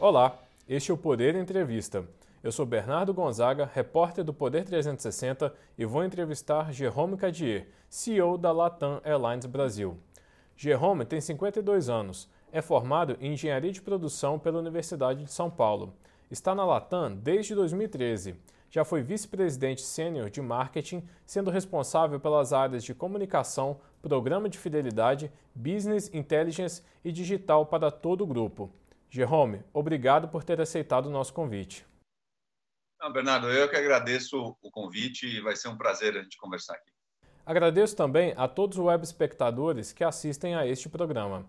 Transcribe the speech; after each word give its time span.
Olá, 0.00 0.38
este 0.68 0.92
é 0.92 0.94
o 0.94 0.96
Poder 0.96 1.34
Entrevista. 1.34 2.04
Eu 2.40 2.52
sou 2.52 2.64
Bernardo 2.64 3.12
Gonzaga, 3.12 3.68
repórter 3.74 4.22
do 4.22 4.32
Poder 4.32 4.64
360 4.64 5.52
e 5.76 5.84
vou 5.84 6.04
entrevistar 6.04 6.72
Jerome 6.72 7.16
Cadier, 7.16 7.66
CEO 7.90 8.38
da 8.38 8.52
Latam 8.52 9.00
Airlines 9.02 9.46
Brasil. 9.46 9.98
Jerome 10.56 11.04
tem 11.04 11.20
52 11.20 11.88
anos, 11.88 12.30
é 12.52 12.62
formado 12.62 13.16
em 13.20 13.32
Engenharia 13.32 13.72
de 13.72 13.82
Produção 13.82 14.38
pela 14.38 14.60
Universidade 14.60 15.24
de 15.24 15.32
São 15.32 15.50
Paulo. 15.50 15.92
Está 16.30 16.54
na 16.54 16.64
Latam 16.64 17.16
desde 17.16 17.56
2013. 17.56 18.36
Já 18.70 18.84
foi 18.84 19.02
vice-presidente 19.02 19.82
sênior 19.82 20.30
de 20.30 20.40
marketing, 20.40 21.02
sendo 21.26 21.50
responsável 21.50 22.20
pelas 22.20 22.52
áreas 22.52 22.84
de 22.84 22.94
comunicação, 22.94 23.80
programa 24.00 24.48
de 24.48 24.58
fidelidade, 24.58 25.28
business 25.52 26.08
intelligence 26.14 26.84
e 27.04 27.10
digital 27.10 27.66
para 27.66 27.90
todo 27.90 28.22
o 28.22 28.26
grupo. 28.28 28.70
Jerome, 29.10 29.62
obrigado 29.72 30.28
por 30.28 30.44
ter 30.44 30.60
aceitado 30.60 31.06
o 31.06 31.10
nosso 31.10 31.32
convite. 31.32 31.86
Não, 33.00 33.12
Bernardo, 33.12 33.48
eu 33.48 33.68
que 33.68 33.76
agradeço 33.76 34.56
o 34.60 34.70
convite 34.70 35.26
e 35.26 35.40
vai 35.40 35.54
ser 35.54 35.68
um 35.68 35.76
prazer 35.76 36.16
a 36.16 36.22
gente 36.22 36.36
conversar 36.36 36.74
aqui. 36.74 36.92
Agradeço 37.46 37.96
também 37.96 38.34
a 38.36 38.46
todos 38.46 38.76
os 38.76 38.84
web 38.84 39.02
espectadores 39.02 39.92
que 39.92 40.04
assistem 40.04 40.54
a 40.54 40.66
este 40.66 40.88
programa. 40.88 41.46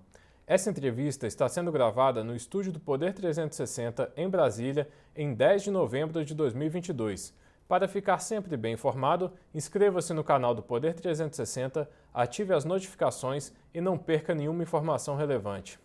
Essa 0.47 0.69
entrevista 0.69 1.27
está 1.27 1.49
sendo 1.49 1.71
gravada 1.71 2.23
no 2.23 2.35
estúdio 2.35 2.71
do 2.71 2.79
Poder 2.79 3.13
360 3.13 4.13
em 4.15 4.29
Brasília 4.29 4.87
em 5.15 5.33
10 5.33 5.63
de 5.63 5.71
novembro 5.71 6.23
de 6.23 6.33
2022. 6.33 7.33
Para 7.67 7.87
ficar 7.87 8.19
sempre 8.19 8.55
bem 8.55 8.73
informado, 8.73 9.31
inscreva-se 9.53 10.13
no 10.13 10.23
canal 10.23 10.55
do 10.55 10.63
Poder 10.63 10.93
360, 10.93 11.87
ative 12.13 12.53
as 12.53 12.65
notificações 12.65 13.51
e 13.73 13.81
não 13.81 13.97
perca 13.97 14.33
nenhuma 14.33 14.63
informação 14.63 15.15
relevante. 15.15 15.79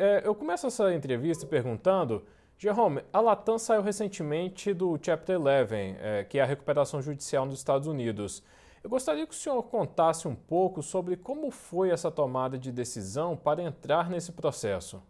É, 0.00 0.24
eu 0.24 0.32
começo 0.32 0.64
essa 0.64 0.94
entrevista 0.94 1.44
perguntando, 1.44 2.24
Jerome, 2.56 3.02
a 3.12 3.20
Latam 3.20 3.58
saiu 3.58 3.82
recentemente 3.82 4.72
do 4.72 4.96
Chapter 5.02 5.40
11, 5.40 5.74
é, 5.74 6.24
que 6.24 6.38
é 6.38 6.42
a 6.42 6.46
recuperação 6.46 7.02
judicial 7.02 7.44
nos 7.44 7.58
Estados 7.58 7.88
Unidos. 7.88 8.40
Eu 8.82 8.88
gostaria 8.88 9.26
que 9.26 9.34
o 9.34 9.36
senhor 9.36 9.60
contasse 9.64 10.28
um 10.28 10.36
pouco 10.36 10.84
sobre 10.84 11.16
como 11.16 11.50
foi 11.50 11.90
essa 11.90 12.12
tomada 12.12 12.56
de 12.56 12.70
decisão 12.70 13.36
para 13.36 13.60
entrar 13.60 14.08
nesse 14.08 14.30
processo. 14.30 15.02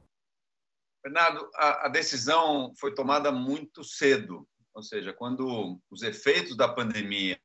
Bernardo, 1.04 1.46
a, 1.54 1.86
a 1.86 1.88
decisão 1.90 2.72
foi 2.80 2.94
tomada 2.94 3.30
muito 3.30 3.84
cedo, 3.84 4.48
ou 4.72 4.82
seja, 4.82 5.12
quando 5.12 5.78
os 5.90 6.02
efeitos 6.02 6.56
da 6.56 6.66
pandemia 6.66 7.38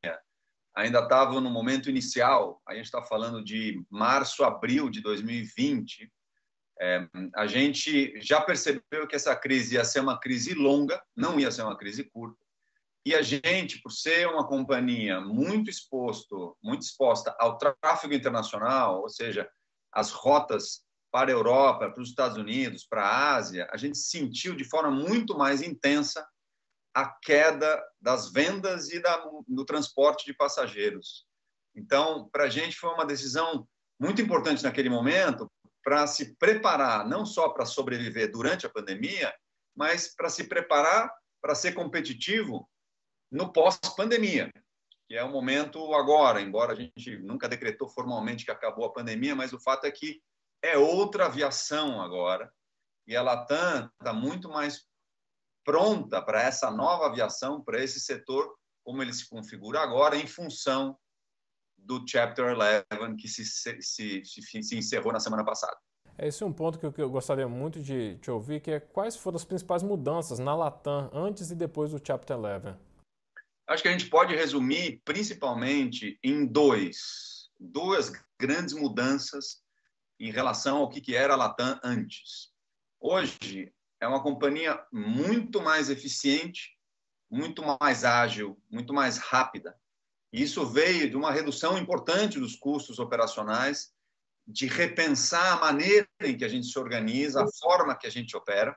ainda 0.73 1.01
estavam 1.01 1.41
no 1.41 1.49
momento 1.49 1.89
inicial, 1.89 2.61
a 2.65 2.73
gente 2.73 2.85
está 2.85 3.03
falando 3.03 3.43
de 3.43 3.85
março, 3.89 4.45
abril 4.45 4.89
de 4.89 5.01
2020, 5.01 6.09
é, 6.83 7.07
a 7.33 7.47
gente 7.47 8.19
já 8.19 8.41
percebeu 8.41 9.07
que 9.07 9.15
essa 9.15 9.33
crise 9.33 9.75
ia 9.75 9.85
ser 9.85 10.01
uma 10.01 10.19
crise 10.19 10.53
longa, 10.53 11.01
não 11.15 11.39
ia 11.39 11.49
ser 11.49 11.61
uma 11.61 11.77
crise 11.77 12.03
curta. 12.03 12.37
E 13.05 13.15
a 13.15 13.21
gente, 13.21 13.81
por 13.81 13.89
ser 13.89 14.27
uma 14.27 14.45
companhia 14.45 15.21
muito 15.21 15.69
exposto, 15.69 16.57
muito 16.61 16.81
exposta 16.81 17.33
ao 17.39 17.57
tráfego 17.57 18.13
internacional, 18.13 19.01
ou 19.01 19.07
seja, 19.09 19.49
as 19.93 20.11
rotas 20.11 20.81
para 21.09 21.31
a 21.31 21.33
Europa, 21.33 21.89
para 21.89 22.01
os 22.01 22.09
Estados 22.09 22.37
Unidos, 22.37 22.85
para 22.85 23.05
a 23.05 23.35
Ásia, 23.35 23.65
a 23.71 23.77
gente 23.77 23.97
sentiu 23.97 24.53
de 24.53 24.65
forma 24.65 24.91
muito 24.91 25.37
mais 25.37 25.61
intensa 25.61 26.27
a 26.93 27.05
queda 27.05 27.81
das 28.01 28.29
vendas 28.29 28.91
e 28.91 28.99
da, 28.99 29.23
do 29.47 29.63
transporte 29.63 30.25
de 30.25 30.33
passageiros. 30.33 31.25
Então, 31.73 32.27
para 32.29 32.43
a 32.43 32.49
gente 32.49 32.75
foi 32.75 32.89
uma 32.89 33.05
decisão 33.05 33.65
muito 33.97 34.21
importante 34.21 34.63
naquele 34.63 34.89
momento, 34.89 35.49
para 35.83 36.07
se 36.07 36.35
preparar 36.35 37.07
não 37.07 37.25
só 37.25 37.49
para 37.49 37.65
sobreviver 37.65 38.31
durante 38.31 38.65
a 38.65 38.69
pandemia, 38.69 39.33
mas 39.75 40.13
para 40.15 40.29
se 40.29 40.45
preparar 40.45 41.11
para 41.41 41.55
ser 41.55 41.73
competitivo 41.73 42.69
no 43.29 43.51
pós-pandemia, 43.51 44.51
que 45.07 45.15
é 45.15 45.23
o 45.23 45.31
momento 45.31 45.93
agora, 45.93 46.39
embora 46.39 46.71
a 46.71 46.75
gente 46.75 47.17
nunca 47.17 47.49
decretou 47.49 47.89
formalmente 47.89 48.45
que 48.45 48.51
acabou 48.51 48.85
a 48.85 48.93
pandemia, 48.93 49.35
mas 49.35 49.51
o 49.51 49.59
fato 49.59 49.85
é 49.85 49.91
que 49.91 50.21
é 50.61 50.77
outra 50.77 51.25
aviação 51.25 52.01
agora, 52.01 52.51
e 53.05 53.15
a 53.15 53.21
Latam 53.21 53.89
está 53.99 54.13
muito 54.13 54.47
mais 54.47 54.87
pronta 55.65 56.21
para 56.21 56.41
essa 56.41 56.71
nova 56.71 57.07
aviação, 57.07 57.61
para 57.61 57.83
esse 57.83 57.99
setor, 57.99 58.55
como 58.83 59.01
ele 59.01 59.13
se 59.13 59.27
configura 59.27 59.81
agora, 59.81 60.15
em 60.15 60.27
função 60.27 60.97
do 61.83 62.03
Chapter 62.07 62.55
11 62.55 63.15
que 63.17 63.27
se, 63.27 63.45
se, 63.45 63.81
se, 63.81 64.63
se 64.63 64.77
encerrou 64.77 65.13
na 65.13 65.19
semana 65.19 65.43
passada. 65.43 65.77
Esse 66.17 66.43
é 66.43 66.45
um 66.45 66.53
ponto 66.53 66.77
que 66.77 67.01
eu 67.01 67.09
gostaria 67.09 67.47
muito 67.47 67.81
de 67.81 68.17
te 68.17 68.29
ouvir, 68.29 68.61
que 68.61 68.71
é 68.71 68.79
quais 68.79 69.15
foram 69.15 69.35
as 69.35 69.43
principais 69.43 69.81
mudanças 69.81 70.37
na 70.37 70.55
Latam 70.55 71.09
antes 71.11 71.49
e 71.49 71.55
depois 71.55 71.91
do 71.91 72.01
Chapter 72.05 72.37
11? 72.37 72.75
Acho 73.67 73.81
que 73.81 73.89
a 73.89 73.91
gente 73.91 74.09
pode 74.09 74.35
resumir 74.35 75.01
principalmente 75.03 76.19
em 76.23 76.45
dois, 76.45 77.49
duas 77.59 78.11
grandes 78.39 78.73
mudanças 78.73 79.63
em 80.19 80.31
relação 80.31 80.77
ao 80.77 80.89
que 80.89 81.15
era 81.15 81.33
a 81.33 81.37
Latam 81.37 81.79
antes. 81.83 82.51
Hoje 82.99 83.73
é 83.99 84.07
uma 84.07 84.21
companhia 84.21 84.85
muito 84.91 85.61
mais 85.61 85.89
eficiente, 85.89 86.77
muito 87.29 87.63
mais 87.81 88.03
ágil, 88.03 88.61
muito 88.69 88.93
mais 88.93 89.17
rápida. 89.17 89.75
Isso 90.33 90.65
veio 90.65 91.07
de 91.07 91.15
uma 91.15 91.31
redução 91.31 91.77
importante 91.77 92.39
dos 92.39 92.55
custos 92.55 92.97
operacionais, 92.97 93.93
de 94.47 94.65
repensar 94.65 95.53
a 95.53 95.59
maneira 95.59 96.07
em 96.21 96.35
que 96.35 96.43
a 96.43 96.47
gente 96.47 96.65
se 96.65 96.79
organiza, 96.79 97.43
a 97.43 97.47
forma 97.61 97.95
que 97.95 98.07
a 98.07 98.09
gente 98.09 98.35
opera, 98.35 98.75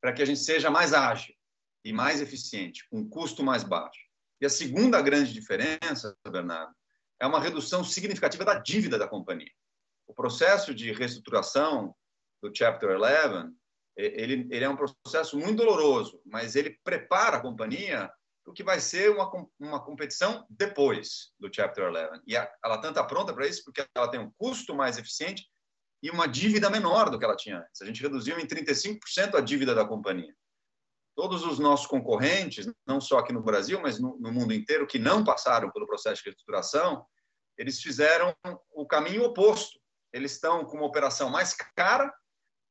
para 0.00 0.12
que 0.12 0.20
a 0.20 0.24
gente 0.24 0.40
seja 0.40 0.72
mais 0.72 0.92
ágil 0.92 1.32
e 1.84 1.92
mais 1.92 2.20
eficiente, 2.20 2.84
com 2.90 2.98
um 2.98 3.08
custo 3.08 3.44
mais 3.44 3.62
baixo. 3.62 4.00
E 4.40 4.44
a 4.44 4.50
segunda 4.50 5.00
grande 5.00 5.32
diferença, 5.32 6.16
Bernardo, 6.28 6.74
é 7.20 7.26
uma 7.28 7.38
redução 7.38 7.84
significativa 7.84 8.44
da 8.44 8.58
dívida 8.58 8.98
da 8.98 9.06
companhia. 9.06 9.52
O 10.08 10.12
processo 10.12 10.74
de 10.74 10.90
reestruturação 10.90 11.94
do 12.42 12.50
Chapter 12.52 13.00
11, 13.00 13.54
ele, 13.96 14.48
ele 14.50 14.64
é 14.64 14.68
um 14.68 14.76
processo 14.76 15.38
muito 15.38 15.58
doloroso, 15.58 16.20
mas 16.26 16.56
ele 16.56 16.76
prepara 16.82 17.36
a 17.36 17.40
companhia 17.40 18.12
o 18.46 18.52
que 18.52 18.64
vai 18.64 18.80
ser 18.80 19.10
uma, 19.10 19.30
uma 19.58 19.84
competição 19.84 20.46
depois 20.50 21.32
do 21.38 21.50
Chapter 21.52 21.90
11. 21.90 22.22
E 22.26 22.36
a, 22.36 22.50
ela 22.64 22.76
está 22.76 23.04
pronta 23.04 23.32
para 23.32 23.46
isso 23.46 23.62
porque 23.64 23.84
ela 23.94 24.10
tem 24.10 24.20
um 24.20 24.30
custo 24.36 24.74
mais 24.74 24.98
eficiente 24.98 25.48
e 26.02 26.10
uma 26.10 26.26
dívida 26.26 26.68
menor 26.68 27.08
do 27.08 27.18
que 27.18 27.24
ela 27.24 27.36
tinha 27.36 27.58
antes. 27.58 27.80
A 27.80 27.86
gente 27.86 28.02
reduziu 28.02 28.38
em 28.38 28.46
35% 28.46 29.34
a 29.36 29.40
dívida 29.40 29.74
da 29.74 29.84
companhia. 29.84 30.34
Todos 31.14 31.44
os 31.44 31.58
nossos 31.58 31.86
concorrentes, 31.86 32.66
não 32.86 33.00
só 33.00 33.18
aqui 33.18 33.32
no 33.32 33.42
Brasil, 33.42 33.80
mas 33.80 34.00
no, 34.00 34.18
no 34.18 34.32
mundo 34.32 34.52
inteiro, 34.52 34.86
que 34.86 34.98
não 34.98 35.22
passaram 35.22 35.70
pelo 35.70 35.86
processo 35.86 36.22
de 36.22 36.30
reestruturação, 36.30 37.06
eles 37.56 37.80
fizeram 37.80 38.34
o 38.74 38.86
caminho 38.86 39.24
oposto. 39.24 39.78
Eles 40.12 40.32
estão 40.32 40.64
com 40.64 40.78
uma 40.78 40.86
operação 40.86 41.30
mais 41.30 41.54
cara 41.76 42.12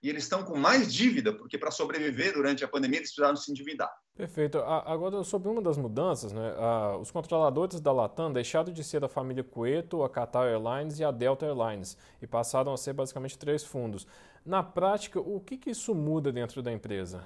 e 0.03 0.09
eles 0.09 0.23
estão 0.23 0.43
com 0.43 0.57
mais 0.57 0.91
dívida, 0.91 1.31
porque 1.31 1.57
para 1.57 1.69
sobreviver 1.69 2.33
durante 2.33 2.63
a 2.63 2.67
pandemia 2.67 2.99
eles 2.99 3.09
precisaram 3.09 3.35
se 3.35 3.51
endividar. 3.51 3.91
Perfeito. 4.15 4.57
Agora, 4.59 5.23
sobre 5.23 5.49
uma 5.49 5.61
das 5.61 5.77
mudanças, 5.77 6.33
né, 6.33 6.53
os 6.99 7.11
controladores 7.11 7.79
da 7.79 7.91
Latam 7.91 8.31
deixaram 8.31 8.73
de 8.73 8.83
ser 8.83 9.03
a 9.03 9.07
família 9.07 9.43
Cueto, 9.43 10.03
a 10.03 10.09
Qatar 10.09 10.47
Airlines 10.47 10.99
e 10.99 11.03
a 11.03 11.11
Delta 11.11 11.45
Airlines 11.45 11.97
e 12.21 12.27
passaram 12.27 12.73
a 12.73 12.77
ser 12.77 12.93
basicamente 12.93 13.37
três 13.37 13.63
fundos. 13.63 14.07
Na 14.45 14.63
prática, 14.63 15.19
o 15.19 15.39
que, 15.39 15.57
que 15.57 15.69
isso 15.69 15.93
muda 15.93 16.31
dentro 16.31 16.61
da 16.63 16.71
empresa? 16.71 17.25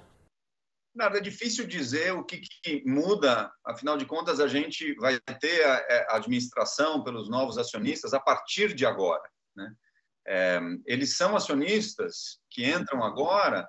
Nada, 0.94 1.18
é 1.18 1.20
difícil 1.20 1.66
dizer 1.66 2.12
o 2.12 2.24
que, 2.24 2.40
que, 2.62 2.82
muda, 2.86 3.52
afinal 3.66 3.98
de 3.98 4.06
contas, 4.06 4.40
a 4.40 4.46
gente 4.46 4.94
vai 4.94 5.20
ter 5.40 5.62
a, 5.62 5.74
é, 5.90 6.06
a 6.08 6.16
administração 6.16 7.04
pelos 7.04 7.28
novos 7.28 7.58
acionistas 7.58 8.14
a 8.14 8.20
partir 8.20 8.74
de 8.74 8.86
agora. 8.86 9.28
Né? 9.54 9.74
É, 10.26 10.60
eles 10.86 11.16
são 11.16 11.36
acionistas 11.36 12.40
que 12.56 12.64
entram 12.64 13.04
agora 13.04 13.68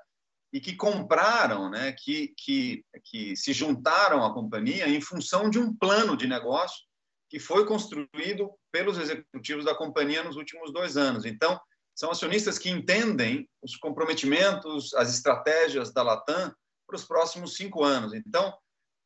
e 0.54 0.62
que 0.62 0.78
compraram, 0.78 1.70
né, 1.70 1.92
que, 1.92 2.34
que, 2.38 2.82
que 3.04 3.36
se 3.36 3.52
juntaram 3.52 4.26
à 4.26 4.34
companhia 4.34 4.88
em 4.88 5.02
função 5.02 5.50
de 5.50 5.60
um 5.60 5.76
plano 5.76 6.16
de 6.16 6.26
negócio 6.26 6.88
que 7.30 7.38
foi 7.38 7.66
construído 7.66 8.50
pelos 8.72 8.98
executivos 8.98 9.66
da 9.66 9.76
companhia 9.76 10.24
nos 10.24 10.38
últimos 10.38 10.72
dois 10.72 10.96
anos. 10.96 11.26
Então, 11.26 11.60
são 11.94 12.10
acionistas 12.10 12.58
que 12.58 12.70
entendem 12.70 13.46
os 13.62 13.76
comprometimentos, 13.76 14.94
as 14.94 15.14
estratégias 15.14 15.92
da 15.92 16.02
Latam 16.02 16.54
para 16.88 16.96
os 16.96 17.04
próximos 17.04 17.58
cinco 17.58 17.84
anos. 17.84 18.14
Então, 18.14 18.58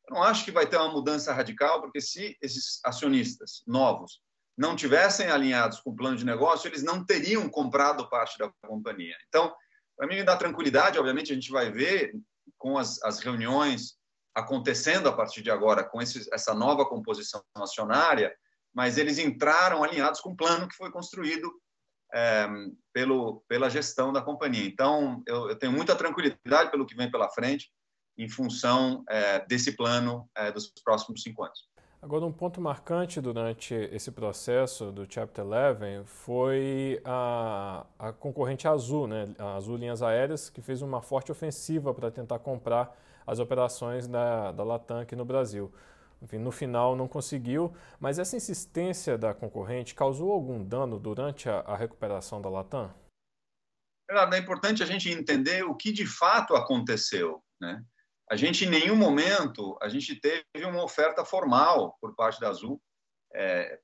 eu 0.08 0.14
não 0.14 0.22
acho 0.22 0.44
que 0.44 0.52
vai 0.52 0.68
ter 0.68 0.76
uma 0.76 0.92
mudança 0.92 1.32
radical, 1.32 1.80
porque 1.80 2.00
se 2.00 2.36
esses 2.40 2.78
acionistas 2.84 3.64
novos 3.66 4.20
não 4.56 4.76
tivessem 4.76 5.28
alinhados 5.28 5.80
com 5.80 5.90
o 5.90 5.96
plano 5.96 6.16
de 6.16 6.24
negócio, 6.24 6.68
eles 6.68 6.84
não 6.84 7.04
teriam 7.04 7.48
comprado 7.48 8.08
parte 8.08 8.38
da 8.38 8.52
companhia. 8.64 9.16
Então, 9.26 9.52
para 10.02 10.08
mim, 10.08 10.16
me 10.16 10.24
dá 10.24 10.36
tranquilidade. 10.36 10.98
Obviamente, 10.98 11.30
a 11.30 11.34
gente 11.36 11.52
vai 11.52 11.70
ver 11.70 12.12
com 12.58 12.76
as, 12.76 13.00
as 13.04 13.20
reuniões 13.20 13.96
acontecendo 14.34 15.08
a 15.08 15.12
partir 15.12 15.42
de 15.42 15.50
agora, 15.50 15.84
com 15.84 16.02
esse, 16.02 16.28
essa 16.34 16.52
nova 16.52 16.84
composição 16.84 17.40
acionária, 17.54 18.34
mas 18.74 18.98
eles 18.98 19.18
entraram 19.18 19.84
alinhados 19.84 20.20
com 20.20 20.30
o 20.30 20.36
plano 20.36 20.66
que 20.66 20.74
foi 20.74 20.90
construído 20.90 21.48
é, 22.12 22.48
pelo, 22.92 23.44
pela 23.46 23.70
gestão 23.70 24.12
da 24.12 24.20
companhia. 24.20 24.66
Então, 24.66 25.22
eu, 25.24 25.50
eu, 25.50 25.56
tenho 25.56 25.70
muita 25.70 25.94
tranquilidade 25.94 26.72
pelo 26.72 26.84
que 26.84 26.96
vem 26.96 27.08
pela 27.08 27.30
frente, 27.30 27.70
em 28.18 28.28
função 28.28 29.04
é, 29.08 29.46
desse 29.46 29.76
plano 29.76 30.28
é, 30.36 30.50
dos 30.50 30.72
próximos 30.84 31.22
cinco 31.22 31.44
anos. 31.44 31.68
Agora, 32.02 32.26
um 32.26 32.32
ponto 32.32 32.60
marcante 32.60 33.20
durante 33.20 33.72
esse 33.74 34.10
processo 34.10 34.90
do 34.90 35.06
Chapter 35.08 35.44
11 35.44 36.04
foi 36.04 37.00
a, 37.04 37.86
a 37.96 38.12
concorrente 38.12 38.66
Azul, 38.66 39.06
né? 39.06 39.32
a 39.38 39.54
Azul 39.54 39.76
Linhas 39.76 40.02
Aéreas, 40.02 40.50
que 40.50 40.60
fez 40.60 40.82
uma 40.82 41.00
forte 41.00 41.30
ofensiva 41.30 41.94
para 41.94 42.10
tentar 42.10 42.40
comprar 42.40 42.92
as 43.24 43.38
operações 43.38 44.08
da, 44.08 44.50
da 44.50 44.64
Latam 44.64 44.98
aqui 44.98 45.14
no 45.14 45.24
Brasil. 45.24 45.72
Enfim, 46.20 46.38
no 46.38 46.50
final 46.50 46.96
não 46.96 47.06
conseguiu, 47.06 47.72
mas 48.00 48.18
essa 48.18 48.36
insistência 48.36 49.16
da 49.16 49.32
concorrente 49.32 49.94
causou 49.94 50.32
algum 50.32 50.60
dano 50.60 50.98
durante 50.98 51.48
a, 51.48 51.60
a 51.60 51.76
recuperação 51.76 52.42
da 52.42 52.48
Latam? 52.48 52.92
É 54.10 54.38
importante 54.38 54.82
a 54.82 54.86
gente 54.86 55.08
entender 55.08 55.62
o 55.62 55.76
que 55.76 55.92
de 55.92 56.04
fato 56.04 56.56
aconteceu. 56.56 57.40
Né? 57.60 57.80
A 58.30 58.36
gente, 58.36 58.64
em 58.64 58.70
nenhum 58.70 58.96
momento, 58.96 59.76
a 59.82 59.88
gente 59.88 60.18
teve 60.18 60.64
uma 60.64 60.82
oferta 60.82 61.24
formal 61.24 61.96
por 62.00 62.14
parte 62.14 62.40
da 62.40 62.48
Azul 62.48 62.80
é, 63.34 63.78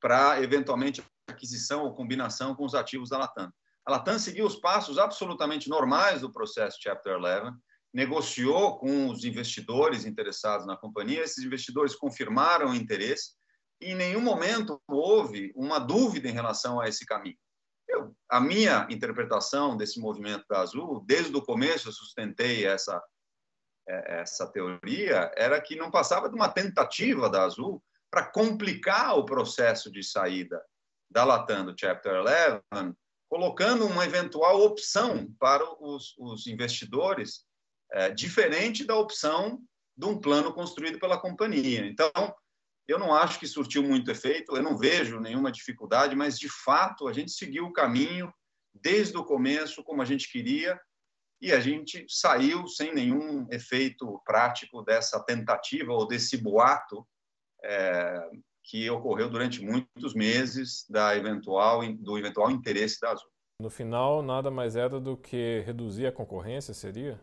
para, 0.00 0.40
eventualmente, 0.42 1.02
aquisição 1.28 1.84
ou 1.84 1.94
combinação 1.94 2.54
com 2.54 2.64
os 2.64 2.74
ativos 2.74 3.08
da 3.08 3.18
Latam. 3.18 3.52
A 3.84 3.92
Latam 3.92 4.18
seguiu 4.18 4.46
os 4.46 4.56
passos 4.56 4.98
absolutamente 4.98 5.68
normais 5.68 6.20
do 6.20 6.32
processo 6.32 6.78
Chapter 6.80 7.16
11, 7.16 7.56
negociou 7.92 8.78
com 8.78 9.08
os 9.08 9.24
investidores 9.24 10.04
interessados 10.04 10.66
na 10.66 10.76
companhia, 10.76 11.22
esses 11.22 11.44
investidores 11.44 11.94
confirmaram 11.94 12.70
o 12.70 12.74
interesse 12.74 13.32
e 13.80 13.86
em 13.86 13.94
nenhum 13.94 14.20
momento 14.20 14.80
houve 14.88 15.52
uma 15.56 15.78
dúvida 15.78 16.28
em 16.28 16.32
relação 16.32 16.80
a 16.80 16.88
esse 16.88 17.04
caminho. 17.04 17.36
Eu, 17.88 18.14
a 18.30 18.40
minha 18.40 18.86
interpretação 18.88 19.76
desse 19.76 20.00
movimento 20.00 20.44
da 20.48 20.60
Azul, 20.60 21.04
desde 21.04 21.36
o 21.36 21.42
começo 21.42 21.88
eu 21.88 21.92
sustentei 21.92 22.64
essa 22.64 23.02
essa 23.86 24.46
teoria 24.46 25.30
era 25.36 25.60
que 25.60 25.76
não 25.76 25.90
passava 25.90 26.28
de 26.28 26.34
uma 26.34 26.48
tentativa 26.48 27.28
da 27.28 27.44
Azul 27.44 27.82
para 28.10 28.26
complicar 28.26 29.16
o 29.16 29.24
processo 29.24 29.90
de 29.90 30.02
saída 30.02 30.62
da 31.10 31.24
Latam 31.24 31.66
do 31.66 31.74
Chapter 31.78 32.22
11, 32.72 32.94
colocando 33.28 33.86
uma 33.86 34.04
eventual 34.04 34.60
opção 34.62 35.26
para 35.38 35.64
os, 35.82 36.14
os 36.18 36.46
investidores 36.46 37.44
é, 37.90 38.10
diferente 38.10 38.84
da 38.84 38.96
opção 38.96 39.60
de 39.96 40.06
um 40.06 40.18
plano 40.18 40.52
construído 40.52 40.98
pela 40.98 41.20
companhia. 41.20 41.86
Então, 41.86 42.10
eu 42.88 42.98
não 42.98 43.14
acho 43.14 43.38
que 43.38 43.46
surtiu 43.46 43.82
muito 43.82 44.10
efeito, 44.10 44.56
eu 44.56 44.62
não 44.62 44.76
vejo 44.76 45.20
nenhuma 45.20 45.52
dificuldade, 45.52 46.16
mas 46.16 46.38
de 46.38 46.48
fato 46.48 47.08
a 47.08 47.12
gente 47.12 47.30
seguiu 47.30 47.66
o 47.66 47.72
caminho 47.72 48.32
desde 48.74 49.16
o 49.16 49.24
começo 49.24 49.84
como 49.84 50.02
a 50.02 50.04
gente 50.04 50.30
queria 50.30 50.80
e 51.42 51.52
a 51.52 51.58
gente 51.58 52.06
saiu 52.08 52.68
sem 52.68 52.94
nenhum 52.94 53.48
efeito 53.50 54.22
prático 54.24 54.80
dessa 54.82 55.18
tentativa 55.18 55.92
ou 55.92 56.06
desse 56.06 56.36
boato 56.36 57.04
é, 57.64 58.30
que 58.62 58.88
ocorreu 58.88 59.28
durante 59.28 59.60
muitos 59.60 60.14
meses 60.14 60.86
da 60.88 61.16
eventual, 61.16 61.80
do 61.94 62.16
eventual 62.16 62.48
interesse 62.48 63.00
da 63.00 63.10
Azul. 63.10 63.28
No 63.60 63.68
final, 63.68 64.22
nada 64.22 64.52
mais 64.52 64.76
era 64.76 65.00
do 65.00 65.16
que 65.16 65.64
reduzir 65.66 66.06
a 66.06 66.12
concorrência, 66.12 66.72
seria? 66.72 67.20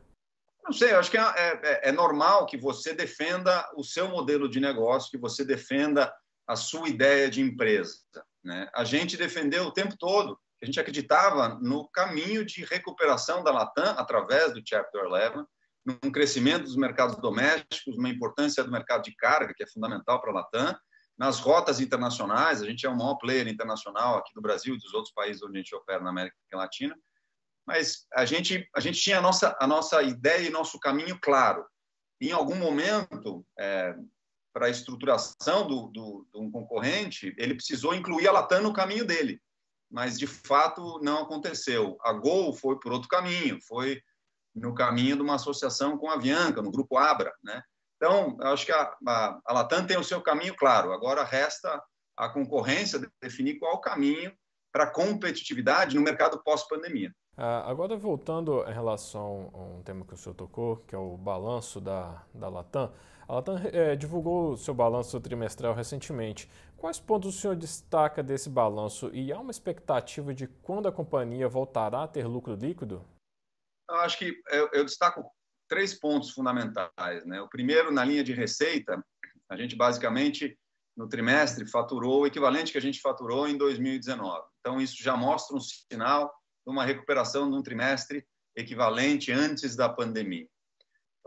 Não 0.66 0.74
sei, 0.74 0.92
acho 0.92 1.10
que 1.10 1.18
é, 1.18 1.22
é, 1.22 1.90
é 1.90 1.92
normal 1.92 2.46
que 2.46 2.58
você 2.58 2.94
defenda 2.94 3.72
o 3.76 3.84
seu 3.84 4.10
modelo 4.10 4.50
de 4.50 4.60
negócio, 4.60 5.10
que 5.10 5.18
você 5.18 5.46
defenda 5.46 6.14
a 6.46 6.58
sua 6.58 6.90
ideia 6.90 7.30
de 7.30 7.42
empresa. 7.42 8.00
Né? 8.44 8.70
A 8.76 8.84
gente 8.84 9.16
defendeu 9.16 9.64
o 9.64 9.72
tempo 9.72 9.96
todo 9.98 10.38
a 10.62 10.66
gente 10.66 10.80
acreditava 10.80 11.58
no 11.62 11.88
caminho 11.90 12.46
de 12.46 12.66
recuperação 12.66 13.44
da 13.44 13.52
Latam 13.52 13.96
através 13.98 14.54
do 14.54 14.62
Chapter 14.66 15.06
11, 15.06 15.46
num 15.86 16.12
crescimento 16.12 16.64
dos 16.64 16.76
mercados 16.76 17.16
domésticos, 17.18 17.98
uma 17.98 18.10
importância 18.10 18.64
do 18.64 18.72
mercado 18.72 19.04
de 19.04 19.16
carga, 19.16 19.54
que 19.56 19.64
é 19.64 19.68
fundamental 19.68 20.20
para 20.20 20.32
a 20.32 20.34
Latam, 20.34 20.76
nas 21.18 21.40
rotas 21.40 21.80
internacionais, 21.80 22.62
a 22.62 22.66
gente 22.66 22.86
é 22.86 22.90
o 22.90 22.96
maior 22.96 23.16
player 23.16 23.48
internacional 23.48 24.18
aqui 24.18 24.34
do 24.34 24.42
Brasil 24.42 24.76
e 24.76 24.78
dos 24.78 24.94
outros 24.94 25.14
países 25.14 25.44
onde 25.44 25.58
a 25.58 25.62
gente 25.62 25.76
opera 25.76 26.02
na 26.02 26.10
América 26.10 26.36
Latina, 26.54 26.96
mas 27.66 28.06
a 28.14 28.26
gente, 28.26 28.68
a 28.76 28.80
gente 28.80 29.00
tinha 29.00 29.20
a 29.20 29.22
nossa, 29.22 29.56
a 29.60 29.68
nossa 29.68 30.02
ideia 30.02 30.48
e 30.48 30.50
nosso 30.50 30.80
caminho 30.80 31.20
claro. 31.22 31.66
Em 32.22 32.32
algum 32.32 32.56
momento, 32.56 33.46
é, 33.58 33.96
para 34.54 34.68
a 34.68 34.70
estruturação 34.70 35.68
do, 35.68 35.88
do, 35.88 36.28
de 36.34 36.40
um 36.40 36.50
concorrente, 36.50 37.34
ele 37.38 37.56
precisou 37.56 37.94
incluir 37.94 38.28
a 38.28 38.32
Latam 38.32 38.62
no 38.62 38.74
caminho 38.74 39.06
dele 39.06 39.42
mas 39.90 40.18
de 40.18 40.28
fato 40.28 41.00
não 41.02 41.24
aconteceu. 41.24 41.98
A 42.02 42.14
Gol 42.14 42.54
foi 42.54 42.80
por 42.80 42.92
outro 42.92 43.08
caminho, 43.08 43.60
foi 43.68 44.02
no 44.56 44.74
caminho 44.74 45.16
de 45.16 45.22
uma 45.22 45.36
associação 45.36 45.98
com 45.98 46.10
a 46.10 46.14
Avianca, 46.14 46.62
no 46.62 46.72
grupo 46.72 46.98
Abra, 46.98 47.34
né? 47.44 47.62
Então, 47.96 48.38
acho 48.42 48.66
que 48.66 48.72
a, 48.72 48.96
a, 49.08 49.40
a 49.46 49.54
Latam 49.54 49.86
tem 49.86 49.98
o 49.98 50.04
seu 50.04 50.22
caminho 50.22 50.56
claro. 50.56 50.94
Agora 50.94 51.24
resta 51.24 51.82
a 52.16 52.30
concorrência 52.30 53.02
definir 53.22 53.60
qual 53.60 53.76
o 53.76 53.82
caminho 53.82 54.32
para 54.72 54.88
competitividade 54.88 55.96
no 55.96 56.02
mercado 56.02 56.42
pós-pandemia. 56.44 57.14
Ah, 57.36 57.70
agora, 57.70 57.98
voltando 57.98 58.64
em 58.68 58.74
relação 58.74 59.50
a 59.54 59.58
um 59.58 59.82
tema 59.82 60.06
que 60.06 60.14
o 60.14 60.18
senhor 60.18 60.36
tocou, 60.36 60.78
que 60.88 60.94
é 60.94 60.98
o 60.98 61.18
balanço 61.18 61.80
da, 61.80 62.24
da 62.34 62.50
Latam, 62.50 62.92
a 63.28 63.36
Latam 63.36 63.62
é, 63.72 63.96
divulgou 63.96 64.58
seu 64.58 64.74
balanço 64.74 65.20
trimestral 65.22 65.74
recentemente. 65.74 66.50
Quais 66.80 66.98
pontos 66.98 67.36
o 67.36 67.38
senhor 67.38 67.58
destaca 67.58 68.24
desse 68.24 68.50
balanço 68.50 69.14
e 69.14 69.34
há 69.34 69.40
uma 69.40 69.52
expectativa 69.52 70.34
de 70.34 70.48
quando 70.48 70.88
a 70.88 70.92
companhia 70.92 71.48
voltará 71.50 72.04
a 72.04 72.08
ter 72.08 72.26
lucro 72.26 72.56
líquido? 72.56 73.06
Eu 73.90 73.98
acho 73.98 74.18
que 74.18 74.34
eu, 74.50 74.70
eu 74.72 74.86
destaco 74.86 75.30
três 75.68 75.94
pontos 75.94 76.32
fundamentais. 76.32 77.26
Né? 77.26 77.42
O 77.42 77.50
primeiro, 77.50 77.92
na 77.92 78.06
linha 78.06 78.24
de 78.24 78.34
receita, 78.34 79.04
a 79.50 79.58
gente 79.58 79.76
basicamente 79.76 80.58
no 80.96 81.10
trimestre 81.10 81.70
faturou 81.70 82.22
o 82.22 82.28
equivalente 82.28 82.72
que 82.72 82.78
a 82.78 82.82
gente 82.82 83.02
faturou 83.02 83.46
em 83.46 83.58
2019. 83.58 84.48
Então, 84.62 84.80
isso 84.80 85.04
já 85.04 85.18
mostra 85.18 85.58
um 85.58 85.60
sinal 85.60 86.34
de 86.66 86.72
uma 86.72 86.86
recuperação 86.86 87.50
de 87.50 87.58
um 87.58 87.62
trimestre 87.62 88.26
equivalente 88.56 89.34
antes 89.34 89.76
da 89.76 89.90
pandemia. 89.90 90.48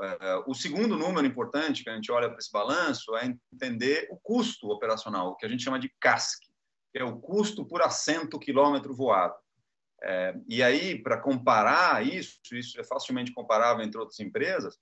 É, 0.00 0.42
o 0.46 0.54
segundo 0.54 0.96
número 0.96 1.26
importante 1.26 1.84
que 1.84 1.90
a 1.90 1.94
gente 1.94 2.10
olha 2.10 2.28
para 2.28 2.38
esse 2.38 2.50
balanço 2.50 3.14
é 3.16 3.26
entender 3.52 4.08
o 4.10 4.16
custo 4.16 4.68
operacional, 4.68 5.28
o 5.28 5.36
que 5.36 5.46
a 5.46 5.48
gente 5.48 5.62
chama 5.62 5.78
de 5.78 5.92
CASC, 6.00 6.40
que 6.92 6.98
é 6.98 7.04
o 7.04 7.20
custo 7.20 7.64
por 7.66 7.82
assento 7.82 8.38
quilômetro 8.38 8.94
voado. 8.94 9.34
É, 10.02 10.34
e 10.48 10.62
aí, 10.62 11.00
para 11.00 11.20
comparar 11.20 12.04
isso, 12.04 12.40
isso 12.52 12.80
é 12.80 12.84
facilmente 12.84 13.32
comparável 13.32 13.84
entre 13.84 14.00
outras 14.00 14.18
empresas, 14.18 14.76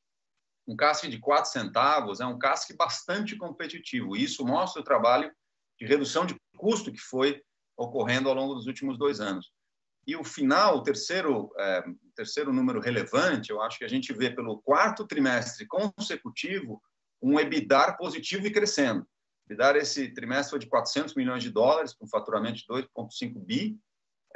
um 0.67 0.77
CASC 0.77 1.09
de 1.09 1.19
4 1.19 1.51
centavos 1.51 2.21
é 2.21 2.27
um 2.27 2.39
CASC 2.39 2.77
bastante 2.77 3.37
competitivo. 3.37 4.17
Isso 4.17 4.47
mostra 4.47 4.81
o 4.81 4.85
trabalho 4.85 5.31
de 5.79 5.87
redução 5.87 6.25
de 6.25 6.37
custo 6.57 6.93
que 6.93 7.01
foi 7.01 7.43
ocorrendo 7.77 8.29
ao 8.29 8.35
longo 8.35 8.55
dos 8.55 8.67
últimos 8.67 8.97
dois 8.97 9.21
anos. 9.21 9.51
E 10.07 10.15
o 10.17 10.23
final, 10.23 10.77
o 10.77 10.83
terceiro, 10.83 11.51
é, 11.59 11.85
terceiro 12.21 12.53
número 12.53 12.81
relevante, 12.81 13.49
eu 13.49 13.63
acho 13.63 13.79
que 13.79 13.85
a 13.85 13.89
gente 13.89 14.13
vê 14.13 14.29
pelo 14.29 14.61
quarto 14.61 15.07
trimestre 15.07 15.67
consecutivo 15.67 16.83
um 17.23 17.41
EBITDA 17.41 17.97
positivo 17.97 18.47
e 18.47 18.53
crescendo. 18.53 19.07
EBITDA 19.47 19.79
esse 19.79 20.09
trimestre 20.13 20.51
foi 20.51 20.59
de 20.59 20.67
400 20.67 21.15
milhões 21.15 21.43
de 21.43 21.51
dólares, 21.51 21.95
com 21.95 22.07
faturamento 22.07 22.59
de 22.59 22.67
2,5 22.67 23.43
bi 23.43 23.79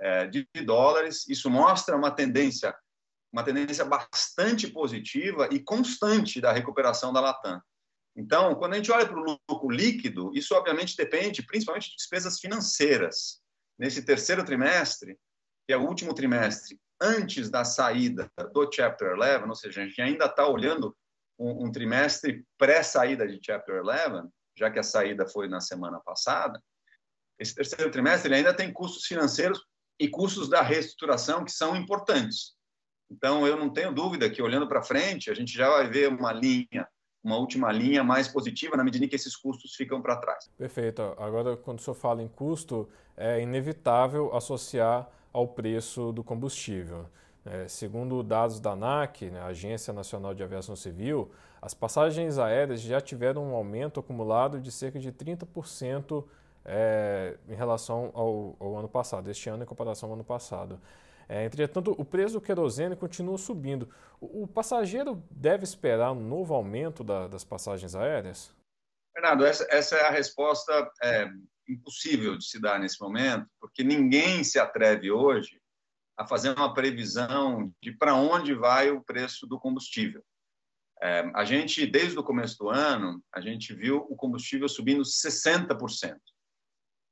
é, 0.00 0.26
de 0.26 0.48
dólares. 0.64 1.28
Isso 1.28 1.50
mostra 1.50 1.94
uma 1.94 2.10
tendência, 2.10 2.74
uma 3.30 3.44
tendência 3.44 3.84
bastante 3.84 4.66
positiva 4.66 5.50
e 5.52 5.60
constante 5.60 6.40
da 6.40 6.52
recuperação 6.52 7.12
da 7.12 7.20
Latam. 7.20 7.60
Então, 8.16 8.54
quando 8.54 8.72
a 8.72 8.76
gente 8.76 8.90
olha 8.90 9.06
para 9.06 9.20
o 9.20 9.38
lucro 9.50 9.68
líquido, 9.68 10.30
isso 10.34 10.54
obviamente 10.54 10.96
depende 10.96 11.44
principalmente 11.44 11.90
de 11.90 11.96
despesas 11.96 12.40
financeiras. 12.40 13.42
Nesse 13.78 14.02
terceiro 14.02 14.42
trimestre, 14.42 15.18
que 15.66 15.74
é 15.74 15.76
o 15.76 15.86
último 15.86 16.14
trimestre 16.14 16.78
antes 17.00 17.50
da 17.50 17.64
saída 17.64 18.30
do 18.52 18.70
Chapter 18.72 19.14
11, 19.14 19.48
ou 19.48 19.54
seja, 19.54 19.82
a 19.82 19.86
gente 19.86 20.00
ainda 20.00 20.26
está 20.26 20.46
olhando 20.46 20.96
um, 21.38 21.66
um 21.66 21.72
trimestre 21.72 22.44
pré-saída 22.58 23.26
de 23.26 23.40
Chapter 23.44 23.82
11, 23.82 24.28
já 24.56 24.70
que 24.70 24.78
a 24.78 24.82
saída 24.82 25.26
foi 25.26 25.48
na 25.48 25.60
semana 25.60 26.00
passada, 26.00 26.60
esse 27.38 27.54
terceiro 27.54 27.90
trimestre 27.90 28.28
ele 28.28 28.36
ainda 28.36 28.54
tem 28.54 28.72
custos 28.72 29.04
financeiros 29.06 29.60
e 29.98 30.08
custos 30.08 30.48
da 30.48 30.62
reestruturação 30.62 31.44
que 31.44 31.52
são 31.52 31.76
importantes. 31.76 32.54
Então, 33.10 33.46
eu 33.46 33.56
não 33.56 33.70
tenho 33.70 33.92
dúvida 33.92 34.30
que, 34.30 34.42
olhando 34.42 34.68
para 34.68 34.82
frente, 34.82 35.30
a 35.30 35.34
gente 35.34 35.52
já 35.52 35.68
vai 35.68 35.88
ver 35.88 36.08
uma 36.08 36.32
linha, 36.32 36.88
uma 37.22 37.36
última 37.36 37.70
linha 37.70 38.02
mais 38.02 38.28
positiva 38.28 38.76
na 38.76 38.84
medida 38.84 39.04
em 39.04 39.08
que 39.08 39.14
esses 39.14 39.36
custos 39.36 39.74
ficam 39.74 40.00
para 40.00 40.16
trás. 40.16 40.50
Perfeito. 40.56 41.02
Agora, 41.18 41.56
quando 41.56 41.78
o 41.78 41.82
senhor 41.82 41.94
fala 41.94 42.22
em 42.22 42.28
custo, 42.28 42.88
é 43.16 43.40
inevitável 43.40 44.34
associar 44.34 45.08
ao 45.34 45.48
preço 45.48 46.12
do 46.12 46.22
combustível. 46.22 47.06
É, 47.44 47.68
segundo 47.68 48.22
dados 48.22 48.58
da 48.58 48.70
ANAC, 48.70 49.28
né, 49.28 49.42
Agência 49.42 49.92
Nacional 49.92 50.32
de 50.32 50.42
Aviação 50.42 50.74
Civil, 50.74 51.30
as 51.60 51.74
passagens 51.74 52.38
aéreas 52.38 52.80
já 52.80 53.00
tiveram 53.00 53.44
um 53.50 53.54
aumento 53.54 54.00
acumulado 54.00 54.60
de 54.60 54.70
cerca 54.70 54.98
de 54.98 55.12
30% 55.12 56.24
é, 56.64 57.36
em 57.48 57.54
relação 57.54 58.10
ao, 58.14 58.56
ao, 58.58 58.78
ano 58.78 58.88
passado, 58.88 59.30
este 59.30 59.50
ano 59.50 59.64
em 59.64 59.66
comparação 59.66 60.08
ao 60.08 60.14
ano 60.14 60.24
passado. 60.24 60.80
É, 61.28 61.44
entretanto, 61.44 61.94
o 61.98 62.04
preço 62.04 62.34
do 62.34 62.40
querosene 62.40 62.96
continua 62.96 63.36
subindo. 63.36 63.88
O, 64.20 64.44
o 64.44 64.46
passageiro 64.46 65.22
deve 65.30 65.64
esperar 65.64 66.12
um 66.12 66.20
novo 66.20 66.54
aumento 66.54 67.02
da, 67.02 67.26
das 67.26 67.44
passagens 67.44 67.94
aéreas? 67.94 68.54
Fernando, 69.12 69.44
essa, 69.44 69.66
essa 69.70 69.96
é 69.96 70.06
a 70.06 70.10
resposta 70.10 70.90
é, 71.02 71.28
impossível 71.68 72.36
de 72.36 72.44
se 72.46 72.60
dar 72.60 72.78
nesse 72.78 73.00
momento, 73.00 73.48
porque 73.60 73.82
ninguém 73.82 74.44
se 74.44 74.58
atreve 74.58 75.10
hoje 75.10 75.60
a 76.16 76.26
fazer 76.26 76.56
uma 76.56 76.72
previsão 76.72 77.72
de 77.82 77.92
para 77.92 78.14
onde 78.14 78.54
vai 78.54 78.90
o 78.90 79.02
preço 79.02 79.46
do 79.46 79.58
combustível. 79.58 80.24
É, 81.02 81.30
a 81.34 81.44
gente, 81.44 81.84
desde 81.86 82.18
o 82.18 82.22
começo 82.22 82.56
do 82.58 82.70
ano, 82.70 83.22
a 83.34 83.40
gente 83.40 83.74
viu 83.74 84.06
o 84.08 84.16
combustível 84.16 84.68
subindo 84.68 85.02
60%. 85.02 86.16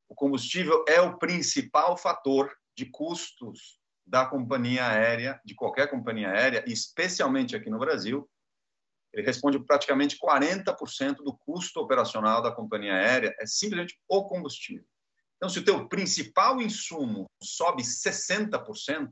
O 0.08 0.14
combustível 0.14 0.84
é 0.88 1.00
o 1.00 1.18
principal 1.18 1.96
fator 1.96 2.54
de 2.76 2.86
custos 2.86 3.78
da 4.06 4.26
companhia 4.26 4.86
aérea, 4.86 5.40
de 5.44 5.54
qualquer 5.54 5.88
companhia 5.88 6.30
aérea, 6.30 6.64
especialmente 6.66 7.56
aqui 7.56 7.70
no 7.70 7.78
Brasil. 7.78 8.28
Ele 9.12 9.26
responde 9.26 9.58
praticamente 9.58 10.18
40% 10.18 11.16
do 11.16 11.36
custo 11.36 11.80
operacional 11.80 12.40
da 12.40 12.50
companhia 12.50 12.94
aérea, 12.94 13.34
é 13.38 13.46
simplesmente 13.46 13.98
o 14.08 14.24
combustível. 14.24 14.86
Então, 15.36 15.50
se 15.50 15.58
o 15.58 15.64
teu 15.64 15.88
principal 15.88 16.62
insumo 16.62 17.26
sobe 17.42 17.82
60%, 17.82 19.10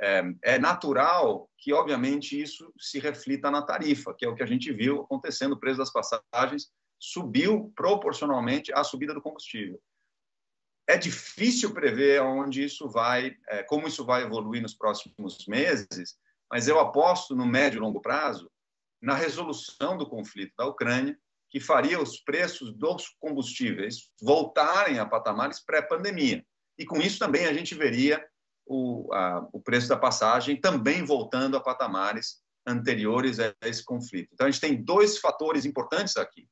é, 0.00 0.22
é 0.42 0.58
natural 0.58 1.50
que, 1.58 1.72
obviamente, 1.72 2.40
isso 2.40 2.72
se 2.78 2.98
reflita 2.98 3.50
na 3.50 3.60
tarifa, 3.60 4.14
que 4.14 4.24
é 4.24 4.28
o 4.28 4.34
que 4.34 4.42
a 4.42 4.46
gente 4.46 4.72
viu 4.72 5.02
acontecendo. 5.02 5.52
O 5.52 5.58
preço 5.58 5.78
das 5.78 5.92
passagens 5.92 6.70
subiu 6.98 7.72
proporcionalmente 7.74 8.72
à 8.72 8.84
subida 8.84 9.12
do 9.12 9.20
combustível. 9.20 9.80
É 10.88 10.96
difícil 10.96 11.72
prever 11.72 12.22
onde 12.22 12.64
isso 12.64 12.88
vai, 12.88 13.36
é, 13.48 13.62
como 13.64 13.88
isso 13.88 14.04
vai 14.04 14.22
evoluir 14.22 14.62
nos 14.62 14.74
próximos 14.74 15.44
meses, 15.46 16.16
mas 16.50 16.68
eu 16.68 16.78
aposto 16.78 17.34
no 17.34 17.46
médio 17.46 17.78
e 17.78 17.80
longo 17.80 18.00
prazo 18.00 18.48
na 19.02 19.14
resolução 19.14 19.98
do 19.98 20.08
conflito 20.08 20.54
da 20.56 20.66
Ucrânia 20.66 21.18
que 21.50 21.60
faria 21.60 22.00
os 22.00 22.18
preços 22.18 22.72
dos 22.72 23.08
combustíveis 23.20 24.08
voltarem 24.22 24.98
a 24.98 25.04
patamares 25.04 25.60
pré-pandemia. 25.62 26.42
E 26.78 26.86
com 26.86 26.98
isso 26.98 27.18
também 27.18 27.44
a 27.44 27.52
gente 27.52 27.74
veria 27.74 28.24
o, 28.64 29.12
a, 29.12 29.46
o 29.52 29.60
preço 29.60 29.88
da 29.88 29.96
passagem 29.96 30.58
também 30.58 31.04
voltando 31.04 31.56
a 31.56 31.60
patamares 31.60 32.40
anteriores 32.66 33.38
a 33.38 33.52
esse 33.64 33.84
conflito. 33.84 34.30
Então 34.32 34.46
a 34.46 34.50
gente 34.50 34.60
tem 34.60 34.82
dois 34.82 35.18
fatores 35.18 35.66
importantes 35.66 36.16
aqui. 36.16 36.48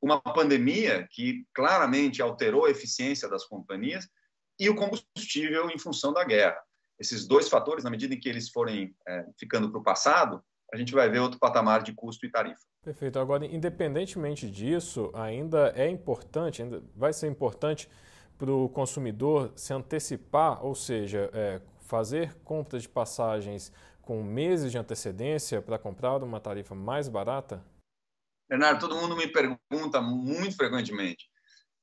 Uma 0.00 0.20
pandemia 0.20 1.06
que 1.10 1.44
claramente 1.52 2.22
alterou 2.22 2.64
a 2.64 2.70
eficiência 2.70 3.28
das 3.28 3.44
companhias 3.44 4.08
e 4.58 4.70
o 4.70 4.76
combustível 4.76 5.68
em 5.68 5.78
função 5.78 6.12
da 6.12 6.24
guerra. 6.24 6.58
Esses 6.98 7.26
dois 7.26 7.48
fatores, 7.48 7.84
na 7.84 7.90
medida 7.90 8.14
em 8.14 8.20
que 8.20 8.28
eles 8.28 8.48
forem 8.48 8.96
é, 9.06 9.26
ficando 9.38 9.70
para 9.70 9.80
o 9.80 9.84
passado, 9.84 10.42
a 10.72 10.76
gente 10.76 10.92
vai 10.92 11.08
ver 11.08 11.20
outro 11.20 11.38
patamar 11.38 11.82
de 11.82 11.92
custo 11.92 12.26
e 12.26 12.30
tarifa. 12.30 12.60
Perfeito. 12.82 13.18
Agora, 13.18 13.44
independentemente 13.46 14.50
disso, 14.50 15.10
ainda 15.14 15.72
é 15.76 15.88
importante, 15.88 16.62
ainda 16.62 16.82
vai 16.94 17.12
ser 17.12 17.28
importante 17.28 17.88
para 18.36 18.50
o 18.50 18.68
consumidor 18.68 19.52
se 19.56 19.72
antecipar, 19.72 20.64
ou 20.64 20.74
seja, 20.74 21.30
é, 21.32 21.60
fazer 21.80 22.34
compras 22.44 22.82
de 22.82 22.88
passagens 22.88 23.72
com 24.02 24.22
meses 24.22 24.70
de 24.70 24.78
antecedência 24.78 25.62
para 25.62 25.78
comprar 25.78 26.22
uma 26.22 26.40
tarifa 26.40 26.74
mais 26.74 27.08
barata? 27.08 27.64
Bernardo, 28.48 28.80
todo 28.80 28.96
mundo 28.96 29.16
me 29.16 29.26
pergunta 29.26 30.00
muito 30.00 30.56
frequentemente: 30.56 31.28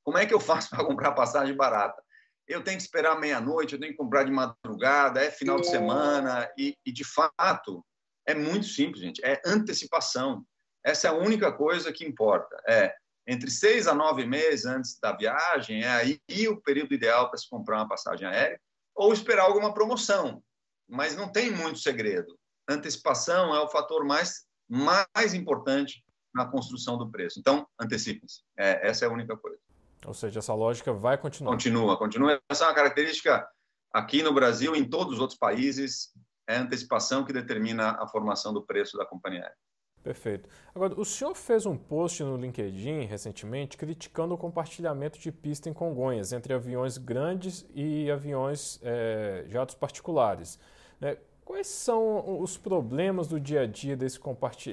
como 0.02 0.18
é 0.18 0.26
que 0.26 0.32
eu 0.34 0.40
faço 0.40 0.70
para 0.70 0.84
comprar 0.84 1.12
passagem 1.12 1.56
barata? 1.56 2.02
Eu 2.46 2.62
tenho 2.62 2.76
que 2.76 2.82
esperar 2.82 3.18
meia-noite, 3.18 3.72
eu 3.72 3.80
tenho 3.80 3.92
que 3.92 3.98
comprar 3.98 4.24
de 4.24 4.30
madrugada, 4.30 5.22
é 5.24 5.30
final 5.30 5.58
de 5.58 5.66
semana, 5.66 6.50
e, 6.58 6.76
e 6.84 6.92
de 6.92 7.02
fato 7.02 7.82
é 8.26 8.34
muito 8.34 8.66
simples, 8.66 9.02
gente, 9.02 9.24
é 9.24 9.40
antecipação. 9.44 10.44
Essa 10.84 11.08
é 11.08 11.10
a 11.10 11.14
única 11.14 11.52
coisa 11.52 11.92
que 11.92 12.04
importa. 12.04 12.56
É 12.68 12.94
entre 13.26 13.50
seis 13.50 13.86
a 13.86 13.94
nove 13.94 14.26
meses 14.26 14.66
antes 14.66 14.98
da 15.00 15.12
viagem, 15.12 15.82
é 15.82 15.88
aí 15.88 16.48
o 16.48 16.60
período 16.60 16.92
ideal 16.92 17.28
para 17.30 17.38
se 17.38 17.48
comprar 17.48 17.76
uma 17.78 17.88
passagem 17.88 18.28
aérea, 18.28 18.60
ou 18.94 19.12
esperar 19.12 19.44
alguma 19.44 19.72
promoção. 19.72 20.42
Mas 20.88 21.16
não 21.16 21.32
tem 21.32 21.50
muito 21.50 21.78
segredo. 21.78 22.38
Antecipação 22.68 23.54
é 23.54 23.60
o 23.60 23.68
fator 23.68 24.04
mais, 24.04 24.44
mais 24.68 25.32
importante 25.32 26.04
na 26.34 26.46
construção 26.46 26.98
do 26.98 27.10
preço. 27.10 27.40
Então, 27.40 27.66
antecipem-se. 27.80 28.42
É, 28.58 28.88
essa 28.88 29.04
é 29.04 29.08
a 29.08 29.12
única 29.12 29.36
coisa. 29.36 29.58
Ou 30.06 30.12
seja, 30.12 30.40
essa 30.40 30.52
lógica 30.52 30.92
vai 30.92 31.16
continuar. 31.16 31.52
Continua, 31.52 31.96
continua. 31.96 32.42
Essa 32.50 32.64
é 32.64 32.68
uma 32.68 32.74
característica 32.74 33.48
aqui 33.92 34.22
no 34.22 34.34
Brasil 34.34 34.76
e 34.76 34.80
em 34.80 34.88
todos 34.88 35.14
os 35.14 35.20
outros 35.20 35.38
países. 35.38 36.10
É 36.46 36.56
a 36.56 36.60
antecipação 36.60 37.24
que 37.24 37.32
determina 37.32 37.92
a 37.92 38.06
formação 38.06 38.52
do 38.52 38.62
preço 38.62 38.96
da 38.96 39.06
companhia 39.06 39.40
aérea. 39.40 39.56
Perfeito. 40.04 40.50
Agora, 40.74 41.00
o 41.00 41.04
senhor 41.04 41.34
fez 41.34 41.64
um 41.64 41.78
post 41.78 42.22
no 42.22 42.36
LinkedIn 42.36 43.06
recentemente 43.06 43.74
criticando 43.78 44.34
o 44.34 44.38
compartilhamento 44.38 45.18
de 45.18 45.32
pista 45.32 45.70
em 45.70 45.72
Congonhas 45.72 46.30
entre 46.30 46.52
aviões 46.52 46.98
grandes 46.98 47.66
e 47.74 48.10
aviões 48.10 48.78
é, 48.82 49.46
jatos 49.48 49.74
particulares. 49.74 50.58
Né? 51.00 51.16
Quais 51.42 51.68
são 51.68 52.42
os 52.42 52.58
problemas 52.58 53.28
do 53.28 53.40
dia 53.40 53.62
a 53.62 53.66
dia 53.66 53.96
desse, 53.96 54.20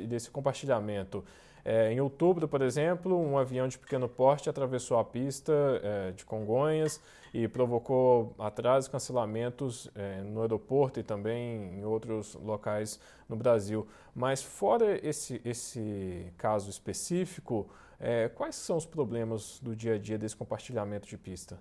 desse 0.06 0.30
compartilhamento? 0.30 1.24
É, 1.63 1.94
em 1.94 2.01
outubro, 2.01 2.46
por 2.48 2.62
exemplo, 2.62 3.18
um 3.18 3.38
avião 3.38 3.70
de 3.70 3.78
pequeno 3.78 4.10
porte 4.10 4.50
atravessou 4.50 5.00
a 5.00 5.06
pista 5.06 5.54
é, 5.82 6.12
de 6.12 6.25
Congonhas 6.25 7.00
e 7.33 7.47
provocou 7.47 8.35
atrasos 8.38 8.88
e 8.88 8.91
cancelamentos 8.91 9.89
é, 9.95 10.21
no 10.21 10.41
aeroporto 10.41 11.00
e 11.00 11.03
também 11.03 11.79
em 11.79 11.85
outros 11.85 12.35
locais 12.35 13.00
no 13.27 13.35
Brasil. 13.35 13.88
Mas 14.13 14.43
fora 14.43 15.00
esse, 15.05 15.41
esse 15.45 16.31
caso 16.38 16.69
específico, 16.69 17.69
é, 18.00 18.27
quais 18.29 18.55
são 18.55 18.77
os 18.77 18.85
problemas 18.85 19.59
do 19.59 19.75
dia 19.75 19.95
a 19.95 19.97
dia 19.97 20.17
desse 20.17 20.35
compartilhamento 20.35 21.07
de 21.07 21.17
pista? 21.17 21.59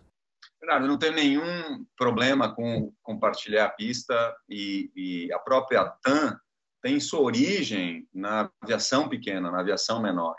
Bernardo, 0.61 0.89
não 0.89 0.99
tem 0.99 1.13
nenhum 1.13 1.85
problema 1.97 2.55
com 2.55 2.93
compartilhar 3.03 3.67
a 3.67 3.71
pista 3.71 4.37
e, 4.49 4.91
e 4.95 5.33
a 5.33 5.39
própria 5.39 5.85
TAM 6.03 6.39
tem 6.83 6.99
sua 6.99 7.21
origem 7.21 8.09
na 8.13 8.51
aviação 8.61 9.09
pequena, 9.09 9.51
na 9.51 9.61
aviação 9.61 10.01
menor. 10.03 10.35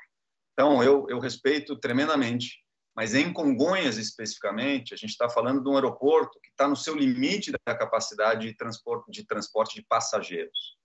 Então, 0.53 0.83
eu, 0.83 1.07
eu 1.09 1.19
respeito 1.19 1.75
tremendamente. 1.75 2.60
Mas 2.95 3.13
em 3.15 3.31
Congonhas, 3.31 3.97
especificamente, 3.97 4.93
a 4.93 4.97
gente 4.97 5.11
está 5.11 5.29
falando 5.29 5.63
de 5.63 5.69
um 5.69 5.75
aeroporto 5.75 6.39
que 6.41 6.49
está 6.49 6.67
no 6.67 6.75
seu 6.75 6.95
limite 6.95 7.51
da 7.51 7.75
capacidade 7.75 8.47
de 8.47 8.55
transporte, 8.55 9.09
de 9.11 9.25
transporte 9.25 9.75
de 9.75 9.83
passageiros. 9.83 10.77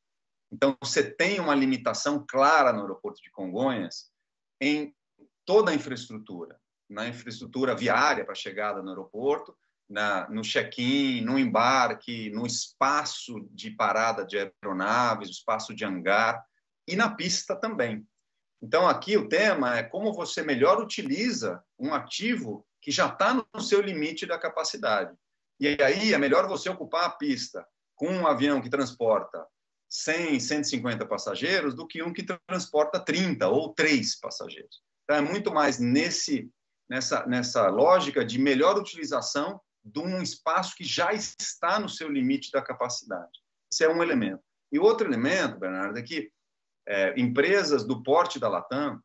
Então, 0.53 0.77
você 0.81 1.03
tem 1.03 1.41
uma 1.41 1.55
limitação 1.55 2.25
clara 2.29 2.73
no 2.73 2.83
aeroporto 2.83 3.21
de 3.21 3.31
Congonhas 3.31 4.11
em 4.61 4.95
toda 5.45 5.73
a 5.73 5.75
infraestrutura, 5.75 6.59
na 6.89 7.09
infraestrutura 7.09 7.75
viária 7.75 8.25
para 8.25 8.35
chegada 8.35 8.81
no 8.81 8.91
aeroporto, 8.91 9.57
na, 9.89 10.29
no 10.31 10.43
check-in, 10.43 11.21
no 11.23 11.39
embarque, 11.39 12.31
no 12.31 12.47
espaço 12.47 13.49
de 13.51 13.71
parada 13.71 14.25
de 14.25 14.39
aeronaves, 14.39 15.31
espaço 15.31 15.75
de 15.75 15.85
hangar 15.85 16.45
e 16.87 16.97
na 16.97 17.15
pista 17.15 17.55
também. 17.57 18.07
Então, 18.63 18.89
aqui 18.89 19.17
o 19.17 19.29
tema 19.29 19.77
é 19.77 19.83
como 19.83 20.13
você 20.13 20.43
melhor 20.43 20.81
utiliza 20.81 21.63
um 21.79 21.93
ativo 21.93 22.67
que 22.81 22.91
já 22.91 23.07
está 23.07 23.35
no 23.35 23.61
seu 23.61 23.81
limite 23.81 24.27
da 24.27 24.39
capacidade. 24.39 25.15
E 25.59 25.69
aí 25.83 26.13
é 26.13 26.19
melhor 26.19 26.47
você 26.49 26.69
ocupar 26.69 27.05
a 27.05 27.11
pista 27.11 27.67
com 27.95 28.09
um 28.09 28.27
avião 28.27 28.61
que 28.61 28.71
transporta 28.71 29.47
100, 29.89 30.41
150 30.41 31.07
passageiros 31.07 31.75
do 31.75 31.87
que 31.87 32.03
um 32.03 32.13
que 32.13 32.25
transporta 32.47 33.01
30 33.01 33.49
ou 33.49 33.73
3 33.75 34.21
passageiros. 34.21 34.83
Então, 35.05 35.17
é 35.17 35.21
muito 35.21 35.53
mais 35.53 35.79
nesse, 35.79 36.51
nessa, 36.89 37.27
nessa 37.27 37.69
lógica 37.69 38.25
de 38.25 38.39
melhor 38.39 38.77
utilização 38.77 39.61
de 39.85 40.01
um 40.01 40.21
espaço 40.21 40.75
que 40.75 40.85
já 40.85 41.13
está 41.13 41.79
no 41.79 41.89
seu 41.89 42.11
limite 42.11 42.51
da 42.51 42.61
capacidade. 42.61 43.41
Esse 43.73 43.85
é 43.85 43.89
um 43.89 44.03
elemento. 44.03 44.43
E 44.73 44.79
outro 44.79 45.07
elemento, 45.07 45.59
Bernardo, 45.59 45.99
é 45.99 46.03
que 46.03 46.31
é, 46.87 47.19
empresas 47.21 47.85
do 47.85 48.03
porte 48.03 48.39
da 48.39 48.49
Latam, 48.49 49.01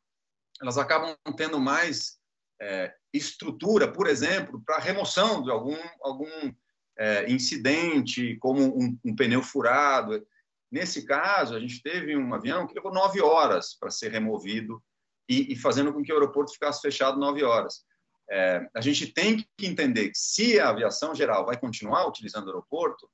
elas 0.61 0.77
acabam 0.77 1.15
tendo 1.35 1.59
mais 1.59 2.19
é, 2.61 2.93
estrutura, 3.11 3.91
por 3.91 4.07
exemplo, 4.07 4.61
para 4.63 4.77
remoção 4.77 5.41
de 5.41 5.49
algum, 5.49 5.77
algum 6.01 6.53
é, 6.97 7.31
incidente, 7.31 8.37
como 8.39 8.61
um, 8.61 8.97
um, 9.03 9.15
pneu 9.15 9.41
furado. 9.41 10.23
Nesse 10.71 11.05
caso, 11.05 11.55
a 11.55 11.59
gente 11.59 11.81
teve 11.81 12.15
um 12.15 12.33
avião 12.33 12.67
que 12.67 12.75
levou 12.75 12.93
nove 12.93 13.19
horas 13.21 13.75
para 13.77 13.89
ser 13.89 14.11
removido 14.11 14.81
e, 15.27 15.51
e, 15.53 15.55
fazendo 15.55 15.91
com 15.91 16.03
que 16.03 16.11
o 16.11 16.15
aeroporto 16.15 16.53
ficasse 16.53 16.81
fechado 16.81 17.19
nove 17.19 17.43
horas. 17.43 17.83
É, 18.29 18.65
a 18.75 18.81
gente 18.81 19.07
tem 19.07 19.45
que 19.57 19.65
entender 19.65 20.09
que 20.09 20.17
se 20.17 20.59
a 20.59 20.69
aviação 20.69 21.13
geral 21.13 21.45
vai 21.45 21.59
continuar 21.59 22.07
utilizando 22.07 22.45
o 22.45 22.49
aeroporto, 22.49 23.09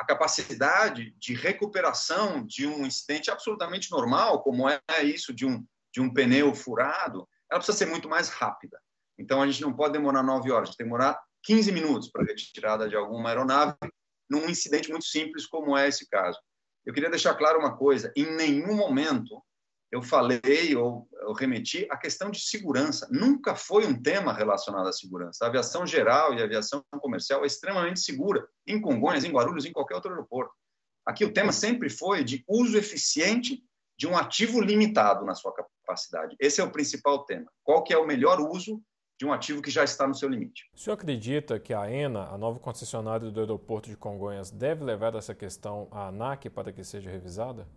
a 0.00 0.04
capacidade 0.04 1.14
de 1.18 1.34
recuperação 1.34 2.42
de 2.46 2.66
um 2.66 2.86
incidente 2.86 3.30
absolutamente 3.30 3.90
normal, 3.90 4.42
como 4.42 4.66
é 4.66 4.80
isso 5.04 5.30
de 5.34 5.44
um, 5.44 5.62
de 5.92 6.00
um 6.00 6.10
pneu 6.10 6.54
furado, 6.54 7.28
ela 7.50 7.60
precisa 7.60 7.76
ser 7.76 7.86
muito 7.86 8.08
mais 8.08 8.30
rápida. 8.30 8.80
Então, 9.18 9.42
a 9.42 9.46
gente 9.46 9.60
não 9.60 9.74
pode 9.74 9.92
demorar 9.92 10.22
nove 10.22 10.50
horas, 10.50 10.62
a 10.62 10.66
gente 10.70 10.78
tem 10.78 10.86
que 10.86 10.90
demorar 10.90 11.20
15 11.42 11.70
minutos 11.72 12.10
para 12.10 12.22
a 12.22 12.24
retirada 12.24 12.88
de 12.88 12.96
alguma 12.96 13.28
aeronave 13.28 13.76
num 14.28 14.48
incidente 14.48 14.90
muito 14.90 15.04
simples 15.04 15.46
como 15.46 15.76
é 15.76 15.86
esse 15.86 16.08
caso. 16.08 16.38
Eu 16.86 16.94
queria 16.94 17.10
deixar 17.10 17.34
claro 17.34 17.58
uma 17.58 17.76
coisa: 17.76 18.10
em 18.16 18.24
nenhum 18.36 18.74
momento 18.74 19.42
eu 19.90 20.02
falei 20.02 20.74
ou 20.76 21.08
eu 21.22 21.32
remeti 21.32 21.86
a 21.90 21.96
questão 21.96 22.30
de 22.30 22.40
segurança. 22.40 23.08
Nunca 23.10 23.56
foi 23.56 23.86
um 23.86 24.00
tema 24.00 24.32
relacionado 24.32 24.88
à 24.88 24.92
segurança. 24.92 25.44
A 25.44 25.48
aviação 25.48 25.86
geral 25.86 26.34
e 26.34 26.40
a 26.40 26.44
aviação 26.44 26.84
comercial 27.00 27.42
é 27.42 27.46
extremamente 27.46 28.00
segura, 28.00 28.46
em 28.66 28.80
Congonhas, 28.80 29.24
em 29.24 29.32
Guarulhos, 29.32 29.64
em 29.64 29.72
qualquer 29.72 29.96
outro 29.96 30.10
aeroporto. 30.10 30.52
Aqui 31.04 31.24
o 31.24 31.32
tema 31.32 31.50
sempre 31.50 31.90
foi 31.90 32.22
de 32.22 32.44
uso 32.46 32.76
eficiente 32.76 33.62
de 33.98 34.06
um 34.06 34.16
ativo 34.16 34.60
limitado 34.60 35.24
na 35.24 35.34
sua 35.34 35.52
capacidade. 35.52 36.36
Esse 36.38 36.60
é 36.60 36.64
o 36.64 36.70
principal 36.70 37.24
tema. 37.24 37.50
Qual 37.62 37.82
que 37.82 37.92
é 37.92 37.98
o 37.98 38.06
melhor 38.06 38.40
uso 38.40 38.80
de 39.20 39.26
um 39.26 39.32
ativo 39.34 39.60
que 39.60 39.70
já 39.70 39.84
está 39.84 40.08
no 40.08 40.14
seu 40.14 40.30
limite. 40.30 40.70
O 40.74 40.78
senhor 40.78 40.94
acredita 40.94 41.60
que 41.60 41.74
a 41.74 41.90
ENA, 41.90 42.24
a 42.30 42.38
nova 42.38 42.58
concessionária 42.58 43.30
do 43.30 43.38
aeroporto 43.38 43.90
de 43.90 43.96
Congonhas, 43.96 44.50
deve 44.50 44.82
levar 44.82 45.14
essa 45.14 45.34
questão 45.34 45.88
à 45.90 46.08
ANAC 46.08 46.48
para 46.48 46.72
que 46.72 46.82
seja 46.82 47.10
revisada? 47.10 47.68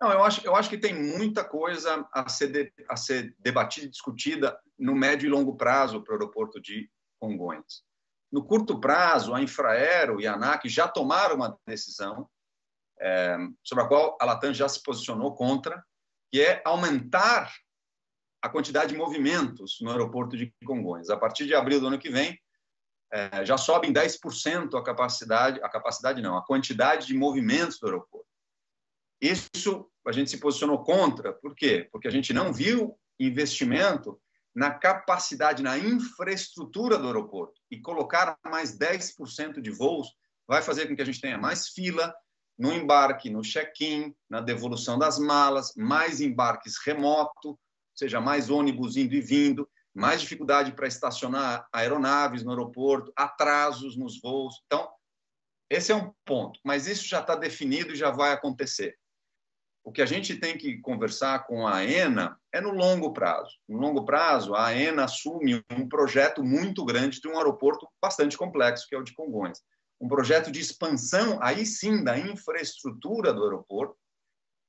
Não, 0.00 0.10
eu 0.10 0.24
acho, 0.24 0.46
eu 0.46 0.56
acho 0.56 0.70
que 0.70 0.78
tem 0.78 0.94
muita 0.94 1.44
coisa 1.44 2.08
a 2.12 2.28
ser, 2.28 2.48
de, 2.48 2.72
a 2.88 2.96
ser 2.96 3.34
debatida 3.38 3.86
e 3.86 3.90
discutida 3.90 4.58
no 4.78 4.94
médio 4.94 5.26
e 5.26 5.30
longo 5.30 5.56
prazo 5.56 6.02
para 6.02 6.12
o 6.12 6.14
aeroporto 6.14 6.60
de 6.60 6.90
Congonhas. 7.18 7.84
No 8.32 8.44
curto 8.44 8.80
prazo, 8.80 9.34
a 9.34 9.42
Infraero 9.42 10.20
e 10.20 10.26
a 10.26 10.34
ANAC 10.34 10.68
já 10.68 10.88
tomaram 10.88 11.36
uma 11.36 11.58
decisão 11.66 12.28
é, 12.98 13.36
sobre 13.62 13.84
a 13.84 13.88
qual 13.88 14.16
a 14.20 14.24
Latam 14.24 14.54
já 14.54 14.68
se 14.68 14.82
posicionou 14.82 15.34
contra, 15.34 15.84
que 16.32 16.40
é 16.40 16.62
aumentar 16.64 17.52
a 18.42 18.48
quantidade 18.48 18.92
de 18.92 18.98
movimentos 18.98 19.78
no 19.82 19.90
aeroporto 19.90 20.36
de 20.36 20.50
Congonhas. 20.64 21.10
A 21.10 21.16
partir 21.16 21.46
de 21.46 21.54
abril 21.54 21.80
do 21.80 21.88
ano 21.88 21.98
que 21.98 22.08
vem, 22.08 22.40
é, 23.12 23.44
já 23.44 23.58
sobe 23.58 23.88
em 23.88 23.92
10% 23.92 24.78
a 24.78 24.84
capacidade, 24.84 25.60
a 25.62 25.68
capacidade 25.68 26.22
não, 26.22 26.38
a 26.38 26.44
quantidade 26.44 27.06
de 27.06 27.14
movimentos 27.14 27.78
do 27.78 27.86
aeroporto. 27.86 28.19
Isso 29.20 29.90
a 30.06 30.12
gente 30.12 30.30
se 30.30 30.38
posicionou 30.38 30.82
contra, 30.82 31.32
por 31.32 31.54
quê? 31.54 31.88
Porque 31.92 32.08
a 32.08 32.10
gente 32.10 32.32
não 32.32 32.52
viu 32.52 32.98
investimento 33.18 34.20
na 34.54 34.70
capacidade, 34.70 35.62
na 35.62 35.78
infraestrutura 35.78 36.98
do 36.98 37.06
aeroporto. 37.06 37.60
E 37.70 37.80
colocar 37.80 38.36
mais 38.44 38.76
10% 38.76 39.60
de 39.60 39.70
voos 39.70 40.08
vai 40.48 40.62
fazer 40.62 40.88
com 40.88 40.96
que 40.96 41.02
a 41.02 41.04
gente 41.04 41.20
tenha 41.20 41.38
mais 41.38 41.68
fila 41.68 42.12
no 42.58 42.72
embarque, 42.72 43.30
no 43.30 43.42
check-in, 43.42 44.14
na 44.28 44.40
devolução 44.40 44.98
das 44.98 45.18
malas, 45.18 45.72
mais 45.76 46.20
embarques 46.20 46.76
remoto, 46.84 47.50
ou 47.50 47.58
seja, 47.94 48.20
mais 48.20 48.50
ônibus 48.50 48.96
indo 48.96 49.14
e 49.14 49.20
vindo, 49.20 49.68
mais 49.94 50.20
dificuldade 50.20 50.72
para 50.72 50.86
estacionar 50.86 51.66
aeronaves 51.72 52.42
no 52.42 52.50
aeroporto, 52.50 53.12
atrasos 53.16 53.96
nos 53.96 54.20
voos. 54.20 54.54
Então, 54.66 54.90
esse 55.70 55.92
é 55.92 55.94
um 55.94 56.12
ponto, 56.24 56.58
mas 56.64 56.86
isso 56.86 57.06
já 57.06 57.20
está 57.20 57.34
definido 57.34 57.92
e 57.92 57.96
já 57.96 58.10
vai 58.10 58.32
acontecer. 58.32 58.98
O 59.82 59.92
que 59.92 60.02
a 60.02 60.06
gente 60.06 60.36
tem 60.36 60.58
que 60.58 60.78
conversar 60.78 61.46
com 61.46 61.66
a 61.66 61.76
AENA 61.76 62.38
é 62.52 62.60
no 62.60 62.70
longo 62.70 63.12
prazo. 63.12 63.50
No 63.68 63.78
longo 63.78 64.04
prazo, 64.04 64.54
a 64.54 64.66
AENA 64.66 65.04
assume 65.04 65.64
um 65.70 65.88
projeto 65.88 66.44
muito 66.44 66.84
grande 66.84 67.20
de 67.20 67.28
um 67.28 67.36
aeroporto 67.36 67.88
bastante 68.00 68.36
complexo, 68.36 68.86
que 68.88 68.94
é 68.94 68.98
o 68.98 69.02
de 69.02 69.14
Congonhas. 69.14 69.62
Um 70.00 70.08
projeto 70.08 70.50
de 70.50 70.60
expansão, 70.60 71.38
aí 71.42 71.64
sim, 71.64 72.04
da 72.04 72.18
infraestrutura 72.18 73.32
do 73.32 73.42
aeroporto, 73.42 73.96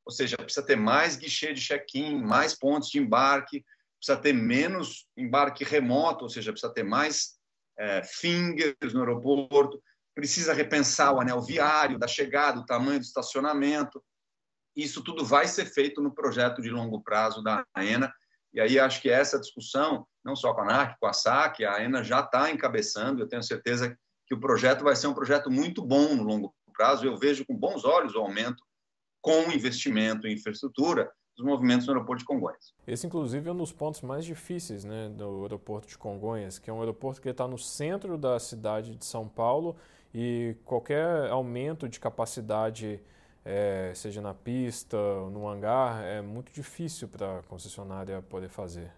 ou 0.05 0.11
seja, 0.11 0.37
precisa 0.37 0.65
ter 0.65 0.75
mais 0.75 1.15
guichê 1.15 1.53
de 1.53 1.61
check-in, 1.61 2.21
mais 2.21 2.57
pontos 2.57 2.89
de 2.89 2.99
embarque, 2.99 3.63
precisa 3.97 4.17
ter 4.17 4.33
menos 4.33 5.07
embarque 5.15 5.63
remoto, 5.63 6.23
ou 6.23 6.29
seja, 6.29 6.51
precisa 6.51 6.73
ter 6.73 6.83
mais 6.83 7.37
é, 7.77 8.03
fingers 8.03 8.93
no 8.93 9.01
aeroporto, 9.01 9.81
precisa 10.15 10.53
repensar 10.53 11.13
o 11.13 11.21
anel 11.21 11.41
viário 11.41 11.99
da 11.99 12.07
chegada, 12.07 12.59
o 12.59 12.65
tamanho 12.65 12.99
do 12.99 13.05
estacionamento, 13.05 14.03
isso 14.75 15.03
tudo 15.03 15.25
vai 15.25 15.47
ser 15.47 15.65
feito 15.65 16.01
no 16.01 16.13
projeto 16.13 16.61
de 16.61 16.69
longo 16.69 17.01
prazo 17.01 17.41
da 17.43 17.65
AENA. 17.73 18.11
E 18.53 18.59
aí 18.59 18.79
acho 18.79 19.01
que 19.01 19.09
essa 19.09 19.39
discussão, 19.39 20.05
não 20.23 20.35
só 20.35 20.53
com 20.53 20.61
a 20.61 20.63
ANAC, 20.63 20.95
com 20.99 21.07
a 21.07 21.13
SAC, 21.13 21.63
a 21.63 21.75
AENA 21.75 22.03
já 22.03 22.19
está 22.19 22.51
encabeçando. 22.51 23.21
Eu 23.21 23.27
tenho 23.27 23.43
certeza 23.43 23.97
que 24.27 24.35
o 24.35 24.39
projeto 24.39 24.83
vai 24.83 24.95
ser 24.95 25.07
um 25.07 25.13
projeto 25.13 25.49
muito 25.49 25.85
bom 25.85 26.15
no 26.15 26.23
longo 26.23 26.53
prazo. 26.73 27.05
Eu 27.05 27.17
vejo 27.17 27.45
com 27.45 27.55
bons 27.55 27.85
olhos 27.85 28.15
o 28.15 28.19
aumento 28.19 28.63
com 29.21 29.51
investimento 29.51 30.27
em 30.27 30.33
infraestrutura 30.33 31.11
dos 31.37 31.45
movimentos 31.45 31.87
no 31.87 31.93
aeroporto 31.93 32.19
de 32.19 32.25
Congonhas. 32.25 32.73
Esse, 32.85 33.07
inclusive, 33.07 33.47
é 33.47 33.51
um 33.51 33.57
dos 33.57 33.71
pontos 33.71 34.01
mais 34.01 34.25
difíceis 34.25 34.83
né, 34.83 35.09
do 35.09 35.43
aeroporto 35.43 35.87
de 35.87 35.97
Congonhas, 35.97 36.59
que 36.59 36.69
é 36.69 36.73
um 36.73 36.79
aeroporto 36.79 37.21
que 37.21 37.29
está 37.29 37.47
no 37.47 37.57
centro 37.57 38.17
da 38.17 38.39
cidade 38.39 38.95
de 38.95 39.05
São 39.05 39.27
Paulo 39.27 39.75
e 40.13 40.55
qualquer 40.65 41.29
aumento 41.29 41.87
de 41.87 41.99
capacidade 41.99 43.01
é, 43.43 43.91
seja 43.95 44.21
na 44.21 44.33
pista, 44.33 44.97
no 44.97 45.47
hangar, 45.47 46.03
é 46.03 46.21
muito 46.21 46.51
difícil 46.51 47.07
para 47.07 47.39
a 47.39 47.43
concessionária 47.43 48.21
poder 48.21 48.49
fazer. 48.49 48.91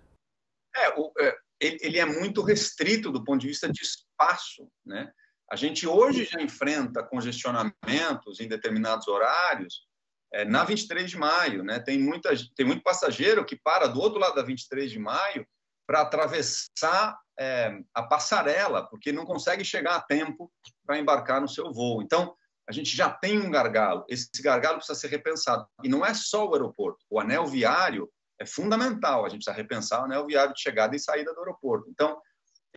É, 0.75 0.89
o, 0.99 1.11
é, 1.19 1.37
ele 1.59 1.99
é 1.99 2.05
muito 2.05 2.41
restrito 2.41 3.11
do 3.11 3.23
ponto 3.23 3.41
de 3.41 3.47
vista 3.47 3.71
de 3.71 3.81
espaço, 3.81 4.69
né? 4.85 5.11
A 5.51 5.55
gente 5.55 5.85
hoje 5.87 6.25
já 6.25 6.41
enfrenta 6.41 7.03
congestionamentos 7.03 8.39
em 8.39 8.47
determinados 8.47 9.07
horários 9.07 9.85
é, 10.33 10.43
na 10.43 10.63
23 10.63 11.09
de 11.09 11.17
maio, 11.17 11.63
né? 11.63 11.79
Tem 11.79 11.99
muita, 11.99 12.29
tem 12.55 12.65
muito 12.65 12.81
passageiro 12.81 13.45
que 13.45 13.55
para 13.55 13.87
do 13.87 13.99
outro 13.99 14.19
lado 14.19 14.35
da 14.35 14.41
23 14.41 14.91
de 14.91 14.99
maio 14.99 15.45
para 15.85 16.01
atravessar 16.01 17.17
é, 17.37 17.77
a 17.93 18.03
passarela, 18.03 18.87
porque 18.89 19.11
não 19.11 19.25
consegue 19.25 19.63
chegar 19.63 19.95
a 19.95 20.01
tempo 20.01 20.51
para 20.85 20.97
embarcar 20.97 21.39
no 21.39 21.47
seu 21.47 21.71
voo. 21.71 22.01
Então, 22.01 22.35
a 22.67 22.71
gente 22.71 22.95
já 22.95 23.09
tem 23.09 23.39
um 23.39 23.51
gargalo. 23.51 24.05
Esse 24.07 24.41
gargalo 24.41 24.77
precisa 24.77 24.99
ser 24.99 25.07
repensado. 25.07 25.67
E 25.83 25.89
não 25.89 26.05
é 26.05 26.13
só 26.13 26.47
o 26.47 26.53
aeroporto. 26.53 27.05
O 27.09 27.19
anel 27.19 27.45
viário 27.45 28.09
é 28.39 28.45
fundamental. 28.45 29.25
A 29.25 29.29
gente 29.29 29.43
precisa 29.43 29.55
repensar 29.55 30.01
o 30.01 30.05
anel 30.05 30.25
viário 30.25 30.53
de 30.53 30.61
chegada 30.61 30.95
e 30.95 30.99
saída 30.99 31.33
do 31.33 31.39
aeroporto. 31.39 31.89
Então, 31.89 32.19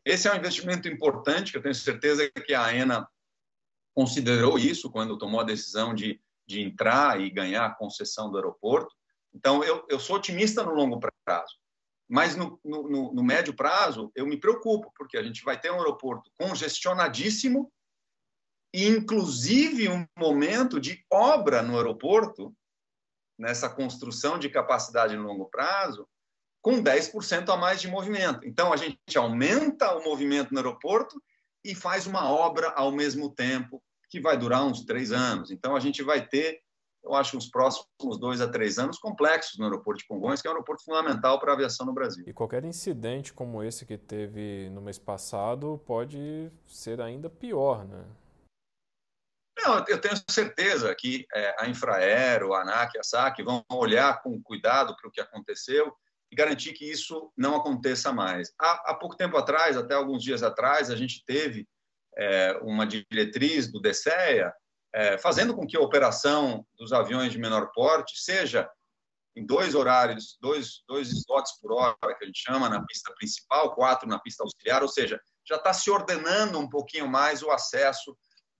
esse 0.04 0.28
é 0.28 0.32
um 0.32 0.36
investimento 0.36 0.88
importante, 0.88 1.52
que 1.52 1.58
eu 1.58 1.62
tenho 1.62 1.74
certeza 1.74 2.28
que 2.30 2.54
a 2.54 2.64
AENA 2.64 3.06
considerou 3.94 4.58
isso 4.58 4.90
quando 4.90 5.18
tomou 5.18 5.40
a 5.40 5.44
decisão 5.44 5.94
de, 5.94 6.20
de 6.46 6.60
entrar 6.60 7.20
e 7.20 7.30
ganhar 7.30 7.66
a 7.66 7.74
concessão 7.74 8.30
do 8.30 8.36
aeroporto. 8.36 8.94
Então, 9.34 9.62
eu, 9.62 9.86
eu 9.88 10.00
sou 10.00 10.16
otimista 10.16 10.62
no 10.62 10.72
longo 10.72 11.00
prazo. 11.24 11.54
Mas 12.08 12.36
no, 12.36 12.60
no, 12.64 13.12
no 13.12 13.24
médio 13.24 13.54
prazo, 13.54 14.12
eu 14.14 14.26
me 14.26 14.38
preocupo, 14.38 14.92
porque 14.96 15.16
a 15.16 15.22
gente 15.22 15.42
vai 15.44 15.60
ter 15.60 15.72
um 15.72 15.78
aeroporto 15.78 16.30
congestionadíssimo 16.38 17.72
inclusive 18.84 19.88
um 19.88 20.06
momento 20.18 20.78
de 20.78 21.04
obra 21.10 21.62
no 21.62 21.76
aeroporto, 21.76 22.54
nessa 23.38 23.68
construção 23.68 24.38
de 24.38 24.50
capacidade 24.50 25.16
no 25.16 25.22
longo 25.22 25.46
prazo, 25.46 26.06
com 26.62 26.82
10% 26.82 27.48
a 27.48 27.56
mais 27.56 27.80
de 27.80 27.88
movimento. 27.88 28.46
Então, 28.46 28.72
a 28.72 28.76
gente 28.76 29.16
aumenta 29.16 29.94
o 29.94 30.02
movimento 30.02 30.52
no 30.52 30.58
aeroporto 30.58 31.22
e 31.64 31.74
faz 31.74 32.06
uma 32.06 32.28
obra 32.30 32.70
ao 32.70 32.90
mesmo 32.90 33.32
tempo, 33.32 33.82
que 34.10 34.20
vai 34.20 34.36
durar 34.36 34.64
uns 34.64 34.84
três 34.84 35.12
anos. 35.12 35.50
Então, 35.50 35.76
a 35.76 35.80
gente 35.80 36.02
vai 36.02 36.26
ter, 36.26 36.60
eu 37.04 37.14
acho, 37.14 37.36
uns 37.36 37.48
próximos 37.48 38.18
dois 38.18 38.40
a 38.40 38.48
três 38.48 38.78
anos 38.78 38.98
complexos 38.98 39.58
no 39.58 39.64
aeroporto 39.64 40.00
de 40.00 40.08
Congonhas, 40.08 40.42
que 40.42 40.48
é 40.48 40.50
um 40.50 40.54
aeroporto 40.54 40.84
fundamental 40.84 41.38
para 41.38 41.52
a 41.52 41.54
aviação 41.54 41.86
no 41.86 41.94
Brasil. 41.94 42.24
E 42.26 42.32
qualquer 42.32 42.64
incidente 42.64 43.32
como 43.32 43.62
esse 43.62 43.86
que 43.86 43.96
teve 43.96 44.68
no 44.70 44.80
mês 44.80 44.98
passado 44.98 45.80
pode 45.86 46.50
ser 46.66 47.00
ainda 47.00 47.30
pior, 47.30 47.86
né? 47.86 48.04
Não, 49.58 49.84
eu 49.88 50.00
tenho 50.00 50.14
certeza 50.30 50.94
que 50.94 51.26
é, 51.34 51.56
a 51.58 51.66
Infraero, 51.66 52.52
a 52.52 52.60
ANAC, 52.60 52.98
a 52.98 53.02
SAC 53.02 53.42
vão 53.42 53.64
olhar 53.72 54.22
com 54.22 54.40
cuidado 54.42 54.94
para 54.96 55.08
o 55.08 55.10
que 55.10 55.20
aconteceu 55.20 55.92
e 56.30 56.36
garantir 56.36 56.72
que 56.72 56.90
isso 56.90 57.32
não 57.36 57.56
aconteça 57.56 58.12
mais. 58.12 58.52
Há, 58.60 58.90
há 58.90 58.94
pouco 58.94 59.16
tempo 59.16 59.36
atrás, 59.36 59.76
até 59.76 59.94
alguns 59.94 60.22
dias 60.22 60.42
atrás, 60.42 60.90
a 60.90 60.96
gente 60.96 61.24
teve 61.24 61.66
é, 62.16 62.58
uma 62.62 62.86
diretriz 62.86 63.70
do 63.70 63.80
DSEA 63.80 64.52
é, 64.94 65.18
fazendo 65.18 65.54
com 65.54 65.66
que 65.66 65.76
a 65.76 65.80
operação 65.80 66.66
dos 66.76 66.92
aviões 66.92 67.32
de 67.32 67.38
menor 67.38 67.70
porte 67.72 68.18
seja 68.18 68.68
em 69.36 69.44
dois 69.44 69.74
horários, 69.74 70.38
dois, 70.40 70.82
dois 70.88 71.08
slots 71.12 71.60
por 71.60 71.72
hora, 71.72 71.96
que 72.00 72.24
a 72.24 72.26
gente 72.26 72.42
chama, 72.42 72.70
na 72.70 72.84
pista 72.84 73.12
principal, 73.14 73.74
quatro 73.74 74.08
na 74.08 74.18
pista 74.18 74.42
auxiliar, 74.42 74.82
ou 74.82 74.88
seja, 74.88 75.20
já 75.46 75.56
está 75.56 75.74
se 75.74 75.90
ordenando 75.90 76.58
um 76.58 76.68
pouquinho 76.68 77.06
mais 77.06 77.42
o 77.42 77.50
acesso 77.50 78.16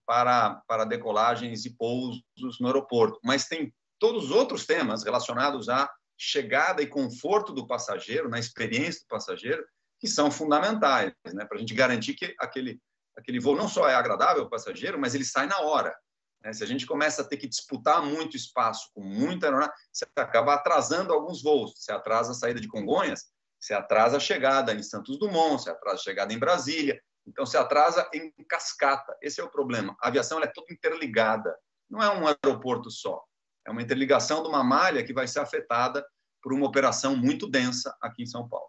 para, 0.06 0.62
para 0.66 0.84
decolagens 0.84 1.64
e 1.64 1.70
pousos 1.76 2.22
no 2.60 2.68
aeroporto. 2.68 3.18
Mas 3.24 3.46
tem 3.46 3.74
todos 3.98 4.26
os 4.26 4.30
outros 4.30 4.64
temas 4.64 5.04
relacionados 5.04 5.68
à 5.68 5.90
chegada 6.16 6.82
e 6.82 6.86
conforto 6.86 7.52
do 7.52 7.66
passageiro, 7.66 8.28
na 8.28 8.38
experiência 8.38 9.02
do 9.02 9.08
passageiro, 9.08 9.64
que 10.00 10.08
são 10.08 10.30
fundamentais, 10.30 11.12
né? 11.34 11.44
para 11.44 11.56
a 11.56 11.60
gente 11.60 11.74
garantir 11.74 12.14
que 12.14 12.34
aquele, 12.38 12.80
aquele 13.16 13.40
voo 13.40 13.56
não 13.56 13.68
só 13.68 13.88
é 13.88 13.94
agradável 13.94 14.44
ao 14.44 14.50
passageiro, 14.50 14.98
mas 14.98 15.14
ele 15.14 15.24
sai 15.24 15.46
na 15.46 15.60
hora. 15.60 15.94
Né? 16.42 16.52
Se 16.52 16.62
a 16.62 16.66
gente 16.66 16.86
começa 16.86 17.22
a 17.22 17.24
ter 17.24 17.36
que 17.36 17.48
disputar 17.48 18.02
muito 18.02 18.36
espaço 18.36 18.90
com 18.94 19.02
muita 19.02 19.46
aeronave, 19.46 19.72
você 19.92 20.06
acaba 20.16 20.54
atrasando 20.54 21.12
alguns 21.12 21.42
voos. 21.42 21.72
Você 21.76 21.92
atrasa 21.92 22.32
a 22.32 22.34
saída 22.34 22.60
de 22.60 22.68
Congonhas, 22.68 23.24
se 23.58 23.74
atrasa 23.74 24.18
a 24.18 24.20
chegada 24.20 24.72
em 24.72 24.82
Santos 24.82 25.18
Dumont, 25.18 25.62
se 25.62 25.70
atrasa 25.70 25.96
a 25.96 26.04
chegada 26.04 26.32
em 26.32 26.38
Brasília, 26.38 27.00
então 27.26 27.44
se 27.44 27.56
atrasa 27.56 28.08
em 28.14 28.32
cascata. 28.48 29.16
Esse 29.20 29.40
é 29.40 29.44
o 29.44 29.50
problema. 29.50 29.96
A 30.00 30.08
aviação 30.08 30.40
é 30.40 30.46
toda 30.46 30.72
interligada, 30.72 31.56
não 31.90 32.02
é 32.02 32.10
um 32.10 32.26
aeroporto 32.26 32.90
só. 32.90 33.22
É 33.66 33.70
uma 33.70 33.82
interligação 33.82 34.42
de 34.42 34.48
uma 34.48 34.62
malha 34.62 35.04
que 35.04 35.12
vai 35.12 35.26
ser 35.26 35.40
afetada 35.40 36.06
por 36.42 36.52
uma 36.52 36.66
operação 36.66 37.16
muito 37.16 37.48
densa 37.48 37.96
aqui 38.00 38.22
em 38.22 38.26
São 38.26 38.48
Paulo. 38.48 38.68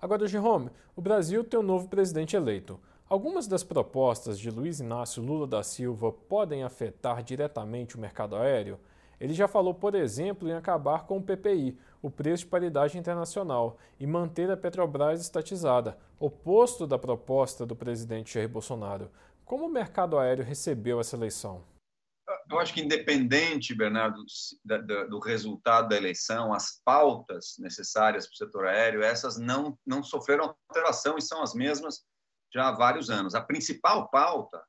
Agora, 0.00 0.28
Jerome, 0.28 0.70
o 0.94 1.02
Brasil 1.02 1.42
tem 1.42 1.58
um 1.58 1.64
novo 1.64 1.88
presidente 1.88 2.36
eleito. 2.36 2.80
Algumas 3.08 3.48
das 3.48 3.64
propostas 3.64 4.38
de 4.38 4.50
Luiz 4.50 4.78
Inácio 4.78 5.22
Lula 5.22 5.46
da 5.46 5.62
Silva 5.62 6.12
podem 6.12 6.62
afetar 6.62 7.22
diretamente 7.22 7.96
o 7.96 8.00
mercado 8.00 8.36
aéreo? 8.36 8.78
Ele 9.18 9.34
já 9.34 9.48
falou, 9.48 9.74
por 9.74 9.94
exemplo, 9.94 10.48
em 10.48 10.52
acabar 10.52 11.06
com 11.06 11.16
o 11.16 11.22
PPI, 11.22 11.76
o 12.00 12.10
preço 12.10 12.44
de 12.44 12.50
paridade 12.50 12.98
internacional, 12.98 13.78
e 13.98 14.06
manter 14.06 14.50
a 14.50 14.56
Petrobras 14.56 15.20
estatizada, 15.20 15.98
oposto 16.18 16.86
da 16.86 16.98
proposta 16.98 17.66
do 17.66 17.74
presidente 17.74 18.34
Jair 18.34 18.48
Bolsonaro. 18.48 19.10
Como 19.44 19.66
o 19.66 19.70
mercado 19.70 20.18
aéreo 20.18 20.44
recebeu 20.44 21.00
essa 21.00 21.16
eleição? 21.16 21.64
eu 22.50 22.58
acho 22.58 22.72
que 22.72 22.80
independente, 22.80 23.74
Bernardo, 23.74 24.24
do 25.08 25.18
resultado 25.18 25.88
da 25.88 25.96
eleição, 25.96 26.52
as 26.52 26.80
pautas 26.84 27.56
necessárias 27.58 28.26
para 28.26 28.34
o 28.34 28.36
setor 28.36 28.66
aéreo, 28.66 29.02
essas 29.02 29.38
não, 29.38 29.78
não 29.86 30.02
sofreram 30.02 30.54
alteração 30.68 31.18
e 31.18 31.22
são 31.22 31.42
as 31.42 31.54
mesmas 31.54 32.04
já 32.52 32.68
há 32.68 32.72
vários 32.72 33.10
anos. 33.10 33.34
A 33.34 33.40
principal 33.40 34.08
pauta 34.08 34.62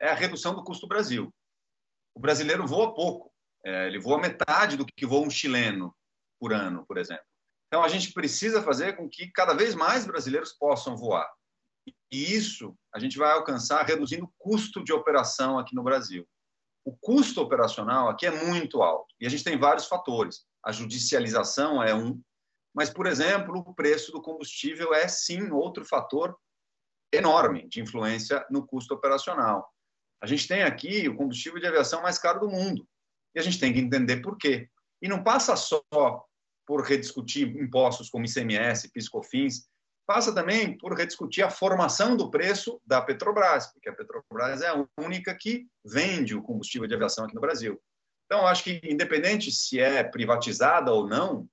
é 0.00 0.08
a 0.08 0.14
redução 0.14 0.54
do 0.54 0.62
custo 0.62 0.86
do 0.86 0.88
Brasil. 0.88 1.32
O 2.14 2.20
brasileiro 2.20 2.66
voa 2.66 2.94
pouco, 2.94 3.32
é, 3.64 3.86
ele 3.86 3.98
voa 3.98 4.20
metade 4.20 4.76
do 4.76 4.84
que 4.84 5.06
voa 5.06 5.26
um 5.26 5.30
chileno 5.30 5.94
por 6.42 6.52
ano, 6.52 6.84
por 6.86 6.98
exemplo. 6.98 7.24
Então, 7.68 7.84
a 7.84 7.88
gente 7.88 8.12
precisa 8.12 8.62
fazer 8.62 8.96
com 8.96 9.08
que 9.08 9.30
cada 9.30 9.54
vez 9.54 9.74
mais 9.74 10.04
brasileiros 10.04 10.52
possam 10.52 10.96
voar. 10.96 11.30
E 12.10 12.34
isso 12.34 12.76
a 12.92 12.98
gente 12.98 13.16
vai 13.16 13.32
alcançar 13.32 13.84
reduzindo 13.84 14.24
o 14.24 14.32
custo 14.38 14.82
de 14.82 14.92
operação 14.92 15.58
aqui 15.58 15.74
no 15.74 15.82
Brasil 15.82 16.26
o 16.84 16.96
custo 16.96 17.40
operacional 17.40 18.08
aqui 18.08 18.26
é 18.26 18.44
muito 18.44 18.82
alto. 18.82 19.14
E 19.20 19.26
a 19.26 19.28
gente 19.30 19.44
tem 19.44 19.58
vários 19.58 19.86
fatores. 19.86 20.44
A 20.64 20.72
judicialização 20.72 21.82
é 21.82 21.94
um, 21.94 22.20
mas, 22.74 22.90
por 22.90 23.06
exemplo, 23.06 23.58
o 23.58 23.74
preço 23.74 24.12
do 24.12 24.22
combustível 24.22 24.94
é 24.94 25.06
sim 25.08 25.50
outro 25.50 25.84
fator 25.84 26.36
enorme 27.12 27.68
de 27.68 27.80
influência 27.80 28.44
no 28.50 28.66
custo 28.66 28.94
operacional. 28.94 29.68
A 30.22 30.26
gente 30.26 30.48
tem 30.48 30.62
aqui 30.62 31.08
o 31.08 31.16
combustível 31.16 31.60
de 31.60 31.66
aviação 31.66 32.02
mais 32.02 32.18
caro 32.18 32.40
do 32.40 32.48
mundo. 32.48 32.86
E 33.34 33.40
a 33.40 33.42
gente 33.42 33.58
tem 33.58 33.72
que 33.72 33.80
entender 33.80 34.18
por 34.18 34.36
quê. 34.36 34.68
E 35.00 35.08
não 35.08 35.22
passa 35.22 35.56
só 35.56 35.82
por 36.66 36.82
rediscutir 36.82 37.48
impostos 37.56 38.08
como 38.08 38.24
ICMS, 38.24 38.90
PIS/COFINS, 38.92 39.66
passa 40.06 40.34
também 40.34 40.76
por 40.76 40.94
rediscutir 40.96 41.44
a 41.44 41.50
formação 41.50 42.16
do 42.16 42.30
preço 42.30 42.80
da 42.84 43.00
Petrobras, 43.00 43.72
porque 43.72 43.88
a 43.88 43.94
Petrobras 43.94 44.62
é 44.62 44.68
a 44.68 44.86
única 44.98 45.34
que 45.34 45.66
vende 45.84 46.34
o 46.34 46.42
combustível 46.42 46.88
de 46.88 46.94
aviação 46.94 47.24
aqui 47.24 47.34
no 47.34 47.40
Brasil. 47.40 47.80
Então, 48.26 48.46
acho 48.46 48.64
que, 48.64 48.80
independente 48.84 49.50
se 49.50 49.78
é 49.78 50.02
privatizada 50.02 50.92
ou 50.92 51.06
não, 51.06 51.48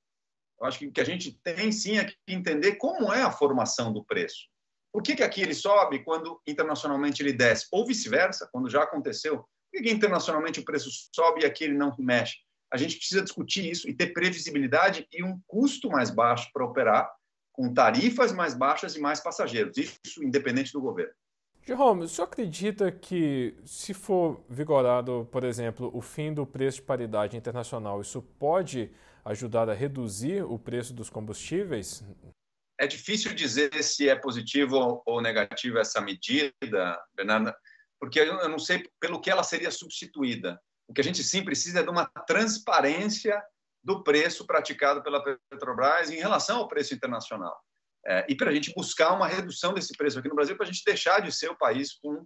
acho 0.62 0.80
que 0.80 0.88
o 0.88 0.92
que 0.92 1.02
a 1.02 1.06
gente 1.06 1.38
tem 1.44 1.72
sim 1.72 1.98
é 1.98 2.06
que 2.06 2.16
entender 2.28 2.76
como 2.76 3.14
é 3.14 3.22
a 3.22 3.32
formação 3.32 3.94
do 3.94 4.04
preço. 4.04 4.48
Por 4.92 5.04
que, 5.04 5.16
que 5.16 5.24
aqui 5.24 5.42
ele 5.42 5.54
sobe 5.54 6.04
quando 6.04 6.42
internacionalmente 6.48 7.22
ele 7.22 7.34
desce? 7.34 7.68
Ou 7.72 7.86
vice-versa, 7.86 8.50
quando 8.52 8.70
já 8.70 8.84
aconteceu. 8.84 9.38
Por 9.38 9.48
que, 9.74 9.84
que 9.84 9.92
internacionalmente 9.92 10.60
o 10.60 10.66
preço 10.66 10.90
sobe 11.14 11.42
e 11.42 11.46
aqui 11.46 11.64
ele 11.64 11.78
não 11.78 11.96
mexe? 12.00 12.38
A 12.72 12.78
gente 12.78 12.98
precisa 12.98 13.22
discutir 13.22 13.70
isso 13.70 13.90
e 13.90 13.94
ter 13.94 14.14
previsibilidade 14.14 15.08
e 15.12 15.24
um 15.24 15.40
custo 15.48 15.90
mais 15.90 16.10
baixo 16.10 16.50
para 16.54 16.66
operar 16.66 17.10
com 17.52 17.74
tarifas 17.74 18.32
mais 18.32 18.54
baixas 18.54 18.96
e 18.96 19.00
mais 19.00 19.20
passageiros, 19.20 19.76
isso 19.78 20.24
independente 20.24 20.72
do 20.72 20.80
governo. 20.80 21.14
Jerome, 21.66 22.06
o 22.06 22.08
senhor 22.08 22.26
acredita 22.26 22.92
que, 22.92 23.56
se 23.66 23.94
for 23.94 24.44
vigorado, 24.50 25.28
por 25.32 25.44
exemplo, 25.44 25.92
o 25.94 26.02
fim 26.02 26.34
do 26.34 26.46
preço 26.46 26.78
de 26.78 26.84
paridade 26.84 27.38
internacional, 27.38 28.02
isso 28.02 28.22
pode 28.22 28.92
ajudar 29.26 29.70
a 29.70 29.74
reduzir 29.74 30.44
o 30.44 30.58
preço 30.58 30.94
dos 30.94 31.10
combustíveis? 31.10 32.04
É 32.80 32.88
difícil 32.88 33.36
dizer 33.36 33.84
se 33.84 34.10
é 34.10 34.16
positivo 34.16 35.04
ou 35.06 35.22
negativo 35.22 35.78
essa 35.78 36.00
medida, 36.00 37.00
Bernardo, 37.14 37.54
porque 38.00 38.20
eu 38.20 38.48
não 38.48 38.58
sei 38.58 38.90
pelo 39.00 39.20
que 39.20 39.30
ela 39.30 39.44
seria 39.44 39.70
substituída. 39.70 40.60
O 40.90 40.94
que 40.94 41.02
a 41.02 41.04
gente 41.04 41.24
sim 41.24 41.46
precisa 41.46 41.82
é 41.82 41.84
de 41.84 41.90
uma 41.90 42.06
transparência 42.26 43.40
do 43.84 44.04
preço 44.04 44.46
praticado 44.46 45.04
pela 45.04 45.24
Petrobras 45.50 46.10
em 46.10 46.18
relação 46.18 46.58
ao 46.58 46.68
preço 46.68 46.96
internacional. 46.96 47.56
É, 48.06 48.26
e 48.28 48.36
para 48.36 48.50
a 48.50 48.54
gente 48.54 48.74
buscar 48.74 49.14
uma 49.14 49.28
redução 49.28 49.74
desse 49.74 49.96
preço 49.96 50.18
aqui 50.18 50.28
no 50.28 50.36
Brasil, 50.36 50.58
para 50.58 50.66
a 50.66 50.72
gente 50.72 50.84
deixar 50.84 51.22
de 51.22 51.32
ser 51.32 51.50
o 51.50 51.58
país 51.58 51.94
com 51.94 52.26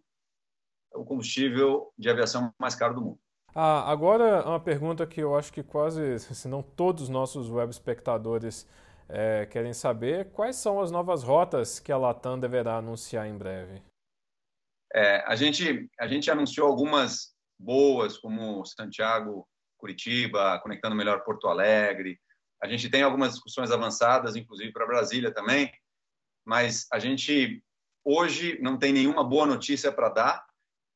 o 0.93 1.03
combustível 1.03 1.91
de 1.97 2.09
aviação 2.09 2.53
mais 2.57 2.73
caro 2.73 2.93
do 2.93 3.01
mundo. 3.01 3.19
Ah, 3.53 3.91
agora, 3.91 4.47
uma 4.47 4.59
pergunta 4.59 5.05
que 5.05 5.21
eu 5.21 5.35
acho 5.35 5.51
que 5.51 5.61
quase, 5.61 6.19
se 6.19 6.47
não 6.47 6.63
todos 6.63 7.03
os 7.03 7.09
nossos 7.09 7.49
web 7.49 7.69
espectadores 7.69 8.67
é, 9.09 9.45
querem 9.45 9.73
saber: 9.73 10.31
quais 10.31 10.55
são 10.55 10.79
as 10.79 10.89
novas 10.89 11.21
rotas 11.21 11.79
que 11.79 11.91
a 11.91 11.97
Latam 11.97 12.39
deverá 12.39 12.77
anunciar 12.77 13.27
em 13.27 13.37
breve? 13.37 13.81
É, 14.95 15.23
a, 15.25 15.35
gente, 15.35 15.89
a 15.99 16.07
gente 16.07 16.31
anunciou 16.31 16.67
algumas 16.67 17.32
boas, 17.59 18.17
como 18.17 18.65
Santiago 18.65 19.47
Curitiba, 19.77 20.59
conectando 20.59 20.95
melhor 20.95 21.23
Porto 21.23 21.47
Alegre. 21.47 22.19
A 22.61 22.67
gente 22.67 22.89
tem 22.89 23.01
algumas 23.01 23.33
discussões 23.33 23.71
avançadas, 23.71 24.35
inclusive 24.35 24.71
para 24.71 24.87
Brasília 24.87 25.33
também, 25.33 25.71
mas 26.45 26.87
a 26.91 26.99
gente 26.99 27.63
hoje 28.03 28.59
não 28.61 28.77
tem 28.77 28.93
nenhuma 28.93 29.23
boa 29.23 29.45
notícia 29.45 29.91
para 29.91 30.09
dar, 30.09 30.45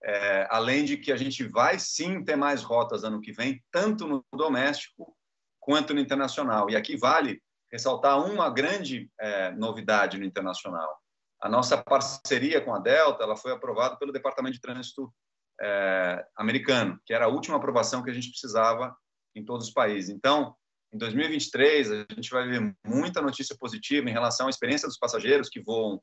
é, 0.03 0.47
além 0.49 0.85
de 0.85 0.97
que 0.97 1.11
a 1.11 1.17
gente 1.17 1.43
vai 1.43 1.79
sim 1.79 2.23
ter 2.23 2.35
mais 2.35 2.63
rotas 2.63 3.03
ano 3.03 3.21
que 3.21 3.31
vem, 3.31 3.63
tanto 3.71 4.07
no 4.07 4.23
doméstico 4.33 5.15
quanto 5.59 5.93
no 5.93 5.99
internacional. 5.99 6.69
E 6.69 6.75
aqui 6.75 6.95
vale 6.95 7.41
ressaltar 7.71 8.23
uma 8.25 8.49
grande 8.49 9.11
é, 9.19 9.51
novidade 9.51 10.17
no 10.17 10.25
internacional. 10.25 10.97
A 11.41 11.49
nossa 11.49 11.77
parceria 11.77 12.61
com 12.61 12.73
a 12.73 12.79
Delta 12.79 13.23
ela 13.23 13.35
foi 13.35 13.51
aprovada 13.51 13.97
pelo 13.97 14.11
Departamento 14.11 14.55
de 14.55 14.61
Trânsito 14.61 15.13
é, 15.61 16.25
americano, 16.35 16.99
que 17.05 17.13
era 17.13 17.25
a 17.25 17.29
última 17.29 17.57
aprovação 17.57 18.03
que 18.03 18.09
a 18.09 18.13
gente 18.13 18.29
precisava 18.29 18.95
em 19.35 19.43
todos 19.43 19.67
os 19.67 19.73
países. 19.73 20.09
Então, 20.09 20.55
em 20.93 20.97
2023, 20.97 21.91
a 21.91 22.05
gente 22.13 22.29
vai 22.29 22.47
ver 22.47 22.75
muita 22.85 23.21
notícia 23.21 23.55
positiva 23.59 24.09
em 24.09 24.13
relação 24.13 24.47
à 24.47 24.49
experiência 24.49 24.87
dos 24.87 24.97
passageiros 24.97 25.49
que 25.49 25.61
voam 25.61 26.01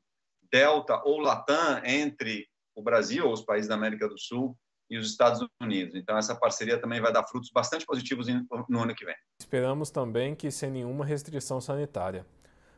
Delta 0.51 1.01
ou 1.03 1.19
Latam 1.19 1.81
entre 1.83 2.47
o 2.75 2.83
Brasil 2.83 3.25
ou 3.25 3.33
os 3.33 3.41
países 3.41 3.67
da 3.67 3.75
América 3.75 4.07
do 4.07 4.19
Sul 4.19 4.55
e 4.89 4.97
os 4.97 5.09
Estados 5.09 5.45
Unidos. 5.61 5.95
Então, 5.95 6.17
essa 6.17 6.35
parceria 6.35 6.79
também 6.79 7.01
vai 7.01 7.11
dar 7.11 7.25
frutos 7.25 7.49
bastante 7.51 7.85
positivos 7.85 8.27
no 8.69 8.81
ano 8.81 8.93
que 8.93 9.05
vem. 9.05 9.15
Esperamos 9.39 9.89
também 9.89 10.35
que 10.35 10.51
sem 10.51 10.69
nenhuma 10.69 11.05
restrição 11.05 11.59
sanitária. 11.59 12.25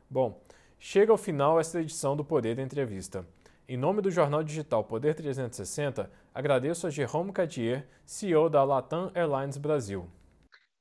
Bom, 0.09 0.41
chega 0.79 1.11
ao 1.11 1.17
final 1.17 1.59
esta 1.59 1.81
edição 1.81 2.15
do 2.15 2.23
Poder 2.23 2.57
Entrevista. 2.59 3.27
Em 3.69 3.75
nome 3.75 4.01
do 4.01 4.09
jornal 4.09 4.41
digital 4.43 4.81
Poder 4.81 5.13
360, 5.13 6.09
agradeço 6.33 6.87
a 6.87 6.89
Jerome 6.89 7.33
Cadier, 7.33 7.85
CEO 8.05 8.49
da 8.49 8.63
Latam 8.63 9.11
Airlines 9.13 9.57
Brasil. 9.57 10.09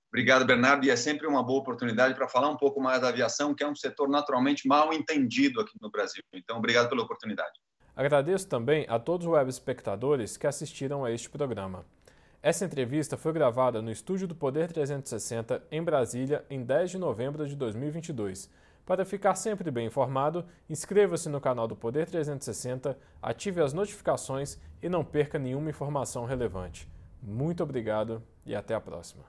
Obrigado, 0.09 0.44
Bernardo, 0.46 0.87
e 0.87 0.90
é 0.90 0.94
sempre 0.94 1.27
uma 1.27 1.42
boa 1.42 1.59
oportunidade 1.59 2.14
para 2.14 2.29
falar 2.29 2.49
um 2.49 2.57
pouco 2.57 2.81
mais 2.81 3.01
da 3.01 3.09
aviação, 3.09 3.53
que 3.57 3.64
é 3.64 3.68
um 3.68 3.75
setor 3.75 4.09
naturalmente 4.09 4.68
mal 4.68 4.92
entendido 4.92 5.61
aqui 5.61 5.77
no 5.83 5.90
Brasil. 5.90 6.22
Então, 6.33 6.59
obrigado 6.59 6.88
pela 6.88 7.03
oportunidade. 7.03 7.59
Agradeço 7.96 8.49
também 8.49 8.87
a 8.88 9.01
todos 9.01 9.27
os 9.27 9.33
web 9.33 9.51
espectadores 9.51 10.37
que 10.37 10.46
assistiram 10.46 11.05
a 11.05 11.11
este 11.11 11.29
programa. 11.29 11.85
Essa 12.40 12.66
entrevista 12.66 13.16
foi 13.16 13.33
gravada 13.33 13.83
no 13.83 13.90
estúdio 13.90 14.29
do 14.29 14.35
Poder 14.37 14.70
360 14.70 15.61
em 15.72 15.83
Brasília 15.83 16.44
em 16.49 16.62
10 16.62 16.92
de 16.92 16.99
novembro 16.99 17.49
de 17.49 17.57
2022. 17.57 18.49
Para 18.87 19.05
ficar 19.05 19.35
sempre 19.35 19.68
bem 19.68 19.88
informado, 19.88 20.44
inscreva-se 20.70 21.29
no 21.29 21.40
canal 21.40 21.66
do 21.66 21.75
Poder 21.75 22.07
360, 22.07 22.96
ative 23.20 23.61
as 23.61 23.72
notificações 23.72 24.59
e 24.81 24.88
não 24.88 25.05
perca 25.05 25.40
nenhuma 25.40 25.68
informação 25.68 26.25
relevante. 26.25 26.88
Muito 27.20 27.64
obrigado 27.64 28.22
e 28.46 28.55
até 28.55 28.77
a 28.77 28.81
próxima. 28.81 29.25